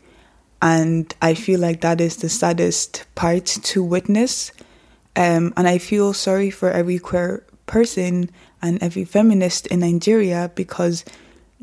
And 0.63 1.13
I 1.21 1.35
feel 1.35 1.59
like 1.59 1.81
that 1.81 2.01
is 2.01 2.17
the 2.17 2.29
saddest 2.29 3.05
part 3.17 3.47
to 3.47 3.83
witness. 3.83 4.53
Um, 5.17 5.53
and 5.57 5.67
I 5.67 5.79
feel 5.79 6.13
sorry 6.13 6.51
for 6.51 6.71
every 6.71 6.99
queer 7.01 7.45
person 7.67 8.31
and 8.63 8.81
every 8.83 9.05
feminist 9.05 9.67
in 9.67 9.81
Nigeria 9.81 10.51
because 10.55 11.05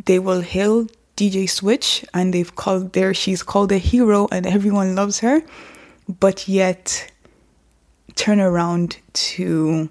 they 0.05 0.19
will 0.19 0.41
hail 0.41 0.87
DJ 1.15 1.49
Switch 1.49 2.05
and 2.13 2.33
they've 2.33 2.55
called 2.55 2.93
there 2.93 3.13
she's 3.13 3.41
called 3.41 3.71
a 3.71 3.77
hero 3.77 4.27
and 4.31 4.45
everyone 4.45 4.95
loves 4.95 5.19
her, 5.19 5.41
but 6.19 6.47
yet 6.47 7.11
turn 8.15 8.39
around 8.39 8.97
to 9.13 9.89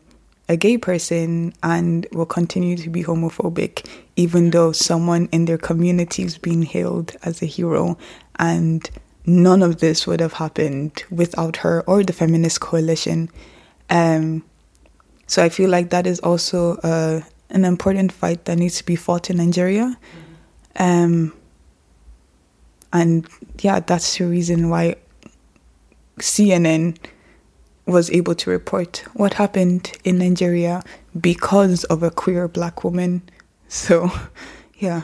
a 0.48 0.56
gay 0.56 0.78
person 0.78 1.52
and 1.62 2.06
will 2.12 2.26
continue 2.26 2.76
to 2.76 2.88
be 2.88 3.04
homophobic, 3.04 3.86
even 4.16 4.50
though 4.50 4.72
someone 4.72 5.28
in 5.32 5.44
their 5.44 5.58
community 5.58 6.22
is 6.22 6.38
being 6.38 6.62
hailed 6.62 7.14
as 7.22 7.42
a 7.42 7.46
hero. 7.46 7.98
And 8.38 8.88
none 9.26 9.62
of 9.62 9.78
this 9.80 10.06
would 10.06 10.20
have 10.20 10.34
happened 10.34 11.04
without 11.10 11.58
her 11.58 11.82
or 11.86 12.02
the 12.02 12.12
feminist 12.12 12.60
coalition. 12.60 13.30
Um, 13.90 14.44
so 15.26 15.42
I 15.44 15.48
feel 15.48 15.68
like 15.70 15.90
that 15.90 16.06
is 16.06 16.20
also 16.20 16.76
uh, 16.78 17.20
an 17.50 17.64
important 17.64 18.12
fight 18.12 18.46
that 18.46 18.56
needs 18.56 18.78
to 18.78 18.84
be 18.84 18.96
fought 18.96 19.30
in 19.30 19.36
Nigeria. 19.36 19.98
Um, 20.78 21.34
and 22.92 23.26
yeah, 23.60 23.80
that's 23.80 24.16
the 24.16 24.26
reason 24.26 24.70
why 24.70 24.96
CNN 26.18 26.96
was 27.86 28.10
able 28.10 28.34
to 28.34 28.50
report 28.50 29.04
what 29.14 29.34
happened 29.34 29.92
in 30.04 30.18
Nigeria 30.18 30.82
because 31.18 31.84
of 31.84 32.02
a 32.02 32.10
queer 32.10 32.48
black 32.48 32.84
woman. 32.84 33.22
So, 33.68 34.10
yeah. 34.78 35.02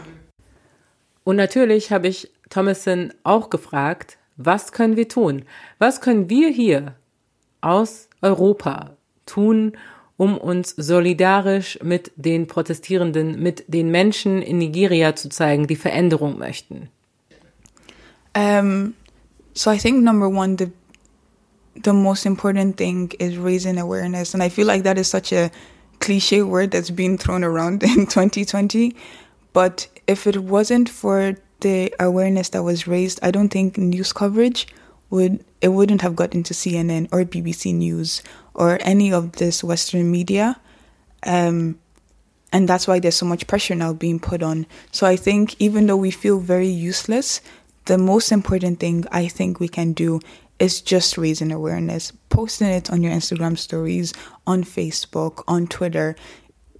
Und 1.24 1.36
natürlich 1.36 1.90
habe 1.90 2.08
ich 2.08 2.28
Thomason 2.50 3.12
auch 3.22 3.50
gefragt, 3.50 4.18
was 4.36 4.72
können 4.72 4.96
wir 4.96 5.08
tun? 5.08 5.44
Was 5.78 6.00
können 6.00 6.28
wir 6.28 6.48
hier 6.48 6.94
aus 7.60 8.08
Europa 8.20 8.96
tun, 9.26 9.72
um 10.16 10.36
uns 10.36 10.70
solidarisch 10.76 11.78
mit 11.82 12.12
den 12.16 12.46
Protestierenden, 12.46 13.42
mit 13.42 13.64
den 13.68 13.90
Menschen 13.90 14.42
in 14.42 14.58
Nigeria 14.58 15.16
zu 15.16 15.28
zeigen, 15.28 15.66
die 15.66 15.76
Veränderung 15.76 16.38
möchten? 16.38 16.88
Um, 18.36 18.94
so 19.54 19.70
I 19.70 19.78
think 19.78 20.02
number 20.02 20.28
one, 20.28 20.56
the 20.58 20.72
the 21.82 21.92
most 21.92 22.26
important 22.26 22.76
thing 22.76 23.12
is 23.18 23.36
raising 23.36 23.78
awareness. 23.78 24.34
And 24.34 24.42
I 24.42 24.48
feel 24.48 24.66
like 24.66 24.84
that 24.84 24.98
is 24.98 25.08
such 25.08 25.32
a 25.32 25.50
cliche 26.00 26.42
word 26.42 26.70
that's 26.70 26.90
being 26.90 27.18
thrown 27.18 27.44
around 27.44 27.82
in 27.96 28.06
2020. 28.06 28.94
But 29.52 29.88
if 30.06 30.26
it 30.26 30.42
wasn't 30.42 30.88
for 30.88 31.34
the 31.64 31.94
awareness 31.98 32.50
that 32.50 32.62
was 32.62 32.86
raised, 32.86 33.18
I 33.22 33.30
don't 33.30 33.48
think 33.48 33.78
news 33.78 34.12
coverage 34.12 34.68
would 35.08 35.42
it 35.62 35.68
wouldn't 35.68 36.02
have 36.02 36.14
gotten 36.14 36.42
to 36.44 36.54
CNN 36.54 37.08
or 37.10 37.24
BBC 37.24 37.74
News 37.74 38.22
or 38.52 38.78
any 38.82 39.12
of 39.12 39.32
this 39.32 39.64
Western 39.64 40.10
media. 40.10 40.60
Um, 41.24 41.78
and 42.52 42.68
that's 42.68 42.86
why 42.86 43.00
there's 43.00 43.16
so 43.16 43.24
much 43.24 43.46
pressure 43.46 43.74
now 43.74 43.94
being 43.94 44.20
put 44.20 44.42
on. 44.42 44.66
So 44.92 45.06
I 45.06 45.16
think 45.16 45.56
even 45.58 45.86
though 45.86 45.96
we 45.96 46.10
feel 46.10 46.38
very 46.38 46.68
useless, 46.68 47.40
the 47.86 47.96
most 47.96 48.30
important 48.30 48.78
thing 48.78 49.06
I 49.10 49.26
think 49.26 49.58
we 49.58 49.68
can 49.68 49.94
do 49.94 50.20
is 50.58 50.82
just 50.82 51.16
raising 51.16 51.50
awareness, 51.50 52.12
posting 52.28 52.68
it 52.68 52.90
on 52.90 53.02
your 53.02 53.12
Instagram 53.12 53.56
stories, 53.56 54.12
on 54.46 54.64
Facebook, 54.64 55.42
on 55.48 55.66
Twitter. 55.66 56.14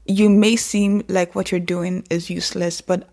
You 0.05 0.29
may 0.29 0.57
seem 0.57 1.03
like 1.09 1.35
what 1.35 1.51
you're 1.51 1.73
doing 1.75 2.05
is 2.11 2.29
useless, 2.29 2.83
but 2.83 3.09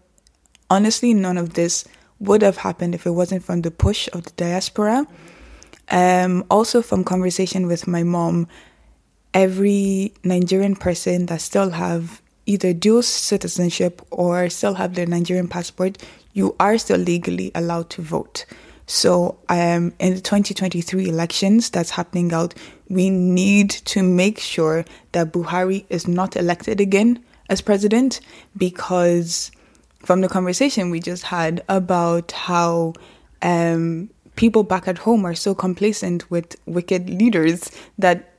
honestly, 0.71 1.13
none 1.13 1.37
of 1.37 1.53
this 1.53 1.83
would 2.19 2.41
have 2.41 2.57
happened 2.57 2.95
if 2.95 3.05
it 3.05 3.11
wasn't 3.11 3.43
from 3.43 3.61
the 3.61 3.69
push 3.69 4.07
of 4.13 4.23
the 4.23 4.31
diaspora. 4.37 5.05
Um, 5.89 6.45
also, 6.49 6.81
from 6.81 7.03
conversation 7.03 7.67
with 7.67 7.87
my 7.87 8.03
mom, 8.03 8.47
every 9.33 10.13
Nigerian 10.23 10.77
person 10.77 11.25
that 11.25 11.41
still 11.41 11.71
have 11.71 12.21
either 12.45 12.73
dual 12.73 13.03
citizenship 13.03 14.01
or 14.11 14.49
still 14.49 14.75
have 14.75 14.95
their 14.95 15.05
Nigerian 15.05 15.49
passport, 15.49 15.97
you 16.33 16.55
are 16.59 16.77
still 16.77 16.97
legally 16.99 17.51
allowed 17.53 17.89
to 17.91 18.01
vote. 18.01 18.45
So, 18.87 19.39
um, 19.49 19.93
in 19.99 20.15
the 20.15 20.21
2023 20.21 21.09
elections 21.09 21.69
that's 21.69 21.91
happening 21.91 22.31
out, 22.33 22.53
we 22.87 23.09
need 23.09 23.71
to 23.71 24.03
make 24.03 24.39
sure 24.39 24.85
that 25.11 25.33
Buhari 25.33 25.85
is 25.89 26.07
not 26.07 26.37
elected 26.37 26.79
again 26.79 27.23
as 27.49 27.59
president 27.61 28.21
because 28.55 29.51
from 30.03 30.21
the 30.21 30.29
conversation 30.29 30.89
we 30.89 30.99
just 30.99 31.23
had 31.23 31.63
about 31.69 32.31
how 32.31 32.93
um, 33.41 34.09
people 34.35 34.63
back 34.63 34.87
at 34.87 34.97
home 34.97 35.25
are 35.25 35.35
so 35.35 35.53
complacent 35.53 36.29
with 36.29 36.55
wicked 36.65 37.09
leaders 37.09 37.71
that 37.97 38.33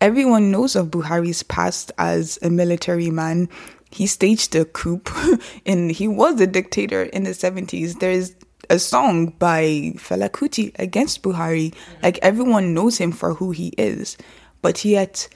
everyone 0.00 0.50
knows 0.50 0.76
of 0.76 0.88
Buhari's 0.88 1.42
past 1.44 1.92
as 1.98 2.38
a 2.42 2.50
military 2.50 3.10
man. 3.10 3.48
He 3.90 4.06
staged 4.06 4.54
a 4.54 4.64
coup 4.64 5.00
and 5.66 5.90
he 5.90 6.08
was 6.08 6.40
a 6.40 6.46
dictator 6.46 7.04
in 7.04 7.24
the 7.24 7.30
70s. 7.30 7.98
There's 7.98 8.34
a 8.70 8.78
song 8.78 9.28
by 9.38 9.92
Fela 9.96 10.28
Kuti 10.28 10.78
against 10.78 11.22
Buhari. 11.22 11.74
Like 12.02 12.18
everyone 12.22 12.74
knows 12.74 12.98
him 12.98 13.12
for 13.12 13.34
who 13.34 13.50
he 13.50 13.68
is. 13.78 14.16
But 14.60 14.84
yet 14.84 15.28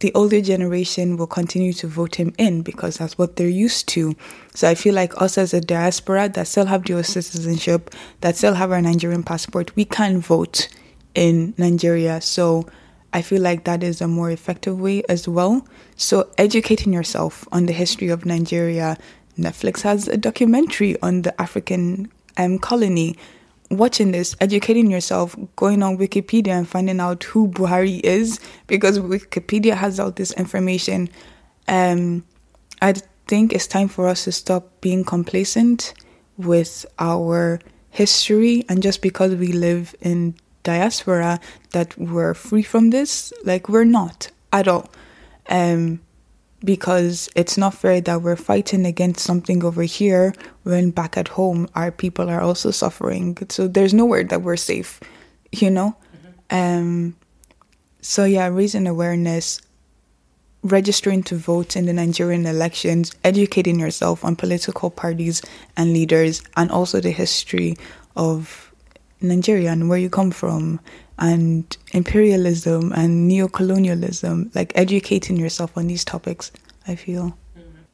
the 0.00 0.12
older 0.14 0.40
generation 0.40 1.16
will 1.16 1.26
continue 1.26 1.72
to 1.72 1.86
vote 1.86 2.16
him 2.16 2.34
in 2.36 2.62
because 2.62 2.98
that's 2.98 3.16
what 3.16 3.36
they're 3.36 3.48
used 3.48 3.88
to. 3.88 4.14
So 4.54 4.68
I 4.68 4.74
feel 4.74 4.94
like 4.94 5.20
us 5.20 5.38
as 5.38 5.54
a 5.54 5.60
diaspora 5.60 6.28
that 6.30 6.46
still 6.46 6.66
have 6.66 6.84
dual 6.84 7.04
citizenship, 7.04 7.94
that 8.20 8.36
still 8.36 8.54
have 8.54 8.72
our 8.72 8.82
Nigerian 8.82 9.22
passport, 9.22 9.74
we 9.76 9.84
can 9.84 10.20
vote 10.20 10.68
in 11.14 11.54
Nigeria. 11.56 12.20
So 12.20 12.66
I 13.12 13.22
feel 13.22 13.40
like 13.40 13.64
that 13.64 13.82
is 13.82 14.00
a 14.00 14.08
more 14.08 14.30
effective 14.30 14.80
way 14.80 15.04
as 15.08 15.28
well. 15.28 15.66
So 15.96 16.28
educating 16.36 16.92
yourself 16.92 17.46
on 17.52 17.66
the 17.66 17.72
history 17.72 18.08
of 18.08 18.26
Nigeria. 18.26 18.98
Netflix 19.38 19.82
has 19.82 20.08
a 20.08 20.16
documentary 20.16 21.00
on 21.00 21.22
the 21.22 21.40
African 21.40 22.10
um, 22.36 22.58
colony 22.58 23.16
watching 23.76 24.12
this, 24.12 24.36
educating 24.40 24.90
yourself, 24.90 25.36
going 25.56 25.82
on 25.82 25.98
Wikipedia 25.98 26.52
and 26.52 26.68
finding 26.68 27.00
out 27.00 27.24
who 27.24 27.48
Buhari 27.48 28.00
is, 28.00 28.40
because 28.66 28.98
Wikipedia 28.98 29.74
has 29.74 30.00
all 30.00 30.10
this 30.10 30.32
information. 30.32 31.08
Um, 31.68 32.24
I 32.82 32.94
think 33.26 33.52
it's 33.52 33.66
time 33.66 33.88
for 33.88 34.08
us 34.08 34.24
to 34.24 34.32
stop 34.32 34.80
being 34.80 35.04
complacent 35.04 35.94
with 36.36 36.84
our 36.98 37.60
history, 37.90 38.64
and 38.68 38.82
just 38.82 39.02
because 39.02 39.34
we 39.34 39.52
live 39.52 39.94
in 40.00 40.34
diaspora, 40.62 41.40
that 41.70 41.96
we're 41.96 42.34
free 42.34 42.62
from 42.62 42.90
this. 42.90 43.32
Like 43.44 43.68
we're 43.68 43.84
not 43.84 44.30
at 44.52 44.66
all. 44.68 44.90
Um, 45.48 46.00
because 46.64 47.28
it's 47.36 47.58
not 47.58 47.74
fair 47.74 48.00
that 48.00 48.22
we're 48.22 48.36
fighting 48.36 48.86
against 48.86 49.20
something 49.20 49.62
over 49.62 49.82
here 49.82 50.34
when 50.62 50.90
back 50.90 51.16
at 51.16 51.28
home 51.28 51.68
our 51.74 51.90
people 51.90 52.30
are 52.30 52.40
also 52.40 52.70
suffering. 52.70 53.36
So 53.50 53.68
there's 53.68 53.92
nowhere 53.92 54.24
that 54.24 54.42
we're 54.42 54.56
safe, 54.56 55.00
you 55.52 55.70
know? 55.70 55.96
Mm-hmm. 56.50 56.56
Um, 56.56 57.16
so, 58.00 58.24
yeah, 58.24 58.48
raising 58.48 58.86
awareness, 58.86 59.60
registering 60.62 61.22
to 61.24 61.36
vote 61.36 61.76
in 61.76 61.86
the 61.86 61.92
Nigerian 61.92 62.46
elections, 62.46 63.12
educating 63.24 63.78
yourself 63.78 64.24
on 64.24 64.36
political 64.36 64.90
parties 64.90 65.42
and 65.76 65.92
leaders, 65.92 66.42
and 66.56 66.70
also 66.70 67.00
the 67.00 67.10
history 67.10 67.76
of 68.16 68.72
Nigeria 69.20 69.72
and 69.72 69.88
where 69.88 69.98
you 69.98 70.10
come 70.10 70.30
from, 70.30 70.80
and 71.18 71.76
imperialism 71.92 72.92
and 72.92 73.30
neocolonialism, 73.30 74.54
like 74.54 74.72
educating 74.74 75.36
yourself 75.36 75.76
on 75.76 75.86
these 75.86 76.04
topics, 76.04 76.52
I 76.86 76.96
feel. 76.96 77.34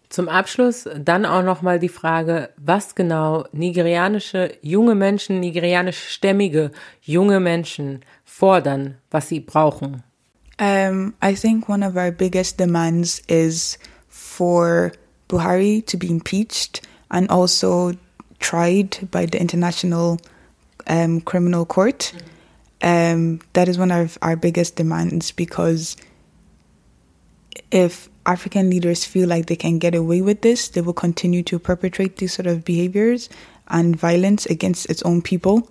Zum 0.08 0.28
Abschluss 0.28 0.88
dann 0.98 1.24
auch 1.24 1.44
noch 1.44 1.62
mal 1.62 1.78
die 1.78 1.88
Frage, 1.88 2.50
was 2.56 2.96
genau 2.96 3.44
nigerianische 3.52 4.56
junge 4.60 4.96
Menschen, 4.96 5.38
nigerianischstämmige 5.38 6.72
junge 7.00 7.38
Menschen 7.38 8.00
fordern, 8.24 8.96
was 9.12 9.28
sie 9.28 9.38
brauchen. 9.38 10.02
Um, 10.58 11.14
I 11.22 11.34
think 11.34 11.68
one 11.68 11.84
of 11.84 11.96
our 11.96 12.10
biggest 12.10 12.58
demands 12.58 13.22
is 13.28 13.78
for 14.08 14.92
Buhari 15.28 15.86
to 15.86 15.96
be 15.96 16.08
impeached 16.08 16.82
and 17.08 17.30
also 17.30 17.92
tried 18.40 19.08
by 19.12 19.26
the 19.26 19.38
International 19.38 20.18
um, 20.88 21.20
Criminal 21.20 21.64
Court. 21.64 22.12
Mm 22.12 22.18
-hmm. 22.18 22.39
Um, 22.82 23.40
that 23.52 23.68
is 23.68 23.78
one 23.78 23.90
of 23.90 24.16
our 24.22 24.36
biggest 24.36 24.76
demands 24.76 25.32
because 25.32 25.96
if 27.70 28.08
African 28.26 28.70
leaders 28.70 29.04
feel 29.04 29.28
like 29.28 29.46
they 29.46 29.56
can 29.56 29.78
get 29.78 29.94
away 29.94 30.22
with 30.22 30.42
this, 30.42 30.68
they 30.68 30.80
will 30.80 30.92
continue 30.92 31.42
to 31.44 31.58
perpetrate 31.58 32.16
these 32.16 32.32
sort 32.32 32.46
of 32.46 32.64
behaviors 32.64 33.28
and 33.68 33.96
violence 33.96 34.46
against 34.46 34.88
its 34.90 35.02
own 35.02 35.22
people. 35.22 35.68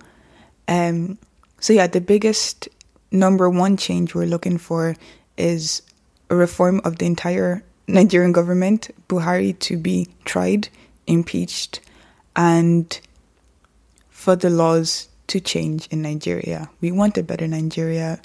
Um, 0.68 1.18
so, 1.60 1.72
yeah, 1.72 1.86
the 1.86 2.00
biggest 2.00 2.68
number 3.10 3.50
one 3.50 3.76
change 3.76 4.14
we're 4.14 4.26
looking 4.26 4.56
for 4.58 4.96
is 5.36 5.82
a 6.30 6.36
reform 6.36 6.80
of 6.84 6.98
the 6.98 7.06
entire 7.06 7.64
Nigerian 7.88 8.32
government, 8.32 8.90
Buhari 9.08 9.58
to 9.60 9.76
be 9.76 10.08
tried, 10.24 10.68
impeached, 11.06 11.80
and 12.36 13.00
for 14.08 14.36
the 14.36 14.50
laws 14.50 15.08
to 15.30 15.40
change 15.40 15.86
in 15.88 16.02
Nigeria. 16.02 16.68
We 16.80 16.92
want 16.92 17.16
a 17.16 17.22
better 17.22 17.46
Nigeria, 17.46 18.20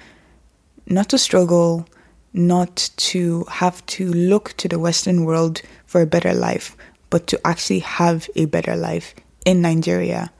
not 0.87 1.09
to 1.09 1.17
struggle, 1.17 1.87
not 2.33 2.89
to 2.97 3.45
have 3.49 3.85
to 3.85 4.11
look 4.11 4.53
to 4.57 4.67
the 4.67 4.79
Western 4.79 5.23
world 5.23 5.61
for 5.85 6.01
a 6.01 6.05
better 6.07 6.33
life, 6.33 6.75
but 7.09 7.27
to 7.27 7.39
actually 7.47 7.79
have 7.79 8.29
a 8.35 8.45
better 8.45 8.75
life 8.75 9.15
in 9.45 9.61
Nigeria, 9.61 10.31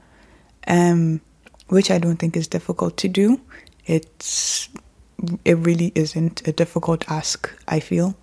um, 0.66 1.20
which 1.68 1.90
I 1.90 1.98
don't 1.98 2.16
think 2.16 2.36
is 2.36 2.48
difficult 2.48 2.96
to 2.98 3.08
do. 3.08 3.40
It's 3.86 4.68
it 5.44 5.54
really 5.54 5.92
isn't 5.94 6.46
a 6.46 6.52
difficult 6.52 7.08
ask. 7.10 7.50
I 7.68 7.80
feel, 7.80 8.16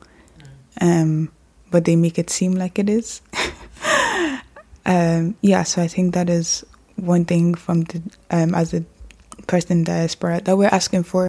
um, 0.82 1.32
but 1.72 1.86
they 1.86 1.96
make 1.96 2.20
it 2.20 2.30
seem 2.30 2.54
like 2.54 2.78
it 2.78 2.90
is. 2.90 3.22
um, 4.86 5.36
yeah, 5.42 5.64
so 5.64 5.82
I 5.82 5.88
think 5.88 6.14
that 6.14 6.30
is 6.30 6.66
one 6.98 7.26
thing 7.26 7.56
from 7.56 7.86
the, 7.92 8.02
um, 8.32 8.54
as 8.56 8.74
a 8.74 8.84
person 9.48 9.80
in 9.80 9.84
diaspora 9.84 10.42
that 10.42 10.58
we're 10.58 10.74
asking 10.74 11.04
for. 11.04 11.28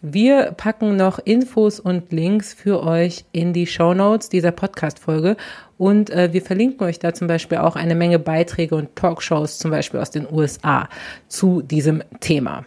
Wir 0.00 0.52
packen 0.52 0.96
noch 0.96 1.18
Infos 1.18 1.80
und 1.80 2.12
Links 2.12 2.54
für 2.54 2.84
euch 2.84 3.24
in 3.32 3.52
die 3.52 3.66
Show 3.66 3.94
Notes 3.94 4.28
dieser 4.28 4.52
Podcast-Folge 4.52 5.36
und 5.76 6.10
äh, 6.10 6.32
wir 6.32 6.40
verlinken 6.40 6.86
euch 6.86 7.00
da 7.00 7.12
zum 7.14 7.26
Beispiel 7.26 7.58
auch 7.58 7.74
eine 7.74 7.96
Menge 7.96 8.20
Beiträge 8.20 8.76
und 8.76 8.94
Talkshows, 8.94 9.58
zum 9.58 9.72
Beispiel 9.72 9.98
aus 9.98 10.12
den 10.12 10.32
USA, 10.32 10.88
zu 11.26 11.62
diesem 11.62 12.04
Thema. 12.20 12.64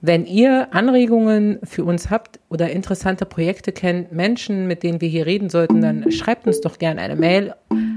Wenn 0.00 0.26
ihr 0.26 0.74
Anregungen 0.74 1.60
für 1.62 1.84
uns 1.84 2.10
habt 2.10 2.40
oder 2.48 2.70
interessante 2.70 3.24
Projekte 3.24 3.70
kennt, 3.70 4.10
Menschen, 4.10 4.66
mit 4.66 4.82
denen 4.82 5.00
wir 5.00 5.08
hier 5.08 5.26
reden 5.26 5.48
sollten, 5.48 5.80
dann 5.80 6.10
schreibt 6.10 6.48
uns 6.48 6.60
doch 6.60 6.78
gerne 6.78 7.00
eine 7.00 7.14
Mail 7.14 7.54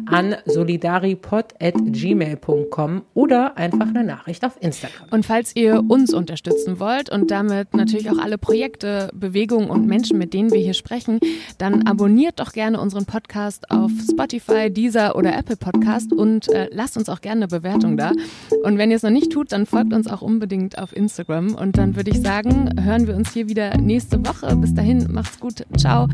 an 0.08 0.36
solidaripod.gmail.com 0.46 3.02
oder 3.14 3.58
einfach 3.58 3.88
eine 3.88 4.04
Nachricht 4.04 4.44
auf 4.46 4.58
Instagram. 4.60 5.08
Und 5.12 5.26
falls 5.26 5.56
ihr 5.56 5.84
uns 5.88 6.14
unterstützen 6.14 6.80
wollt 6.80 7.10
und 7.10 7.32
damit 7.32 7.74
natürlich 7.74 8.10
auch 8.10 8.18
alle 8.18 8.38
Projekte, 8.38 9.10
Bewegungen 9.14 9.70
und 9.70 9.88
Menschen, 9.88 10.18
mit 10.18 10.34
denen 10.34 10.52
wir 10.52 10.60
hier 10.60 10.74
sprechen, 10.74 11.20
dann 11.58 11.88
abonniert 11.88 12.40
doch 12.40 12.54
gerne 12.54 12.80
unseren 12.80 13.06
Podcast 13.06 13.70
auf 13.72 13.92
Spotify, 14.10 14.72
Deezer 14.72 15.16
oder 15.16 15.38
Apple 15.38 15.58
Podcast 15.58 16.14
und 16.14 16.48
äh, 16.50 16.70
lasst 16.72 16.98
uns 16.98 17.10
auch 17.10 17.22
gerne 17.22 17.46
eine 17.46 17.48
Bewertung 17.48 17.98
da. 17.98 18.12
Und 18.64 18.78
wenn 18.78 18.92
ihr 18.92 18.98
es 18.98 19.04
noch 19.04 19.10
nicht 19.10 19.32
tut, 19.32 19.52
dann 19.52 19.66
folgt 19.66 19.94
uns 19.94 20.08
auch 20.08 20.22
unbedingt 20.22 20.78
auf 20.78 20.96
Instagram 20.96 21.56
und 21.56 21.78
dann 21.78 21.96
würde 21.96 22.12
ich 22.12 22.22
sagen, 22.22 22.70
hören 22.82 23.08
wir 23.08 23.16
uns 23.16 23.34
hier 23.34 23.50
wieder 23.50 23.78
nächste 23.78 24.26
Woche. 24.26 24.56
Bis 24.56 24.74
dahin, 24.74 25.08
macht's 25.12 25.40
gut. 25.40 25.66
Ciao. 25.78 26.08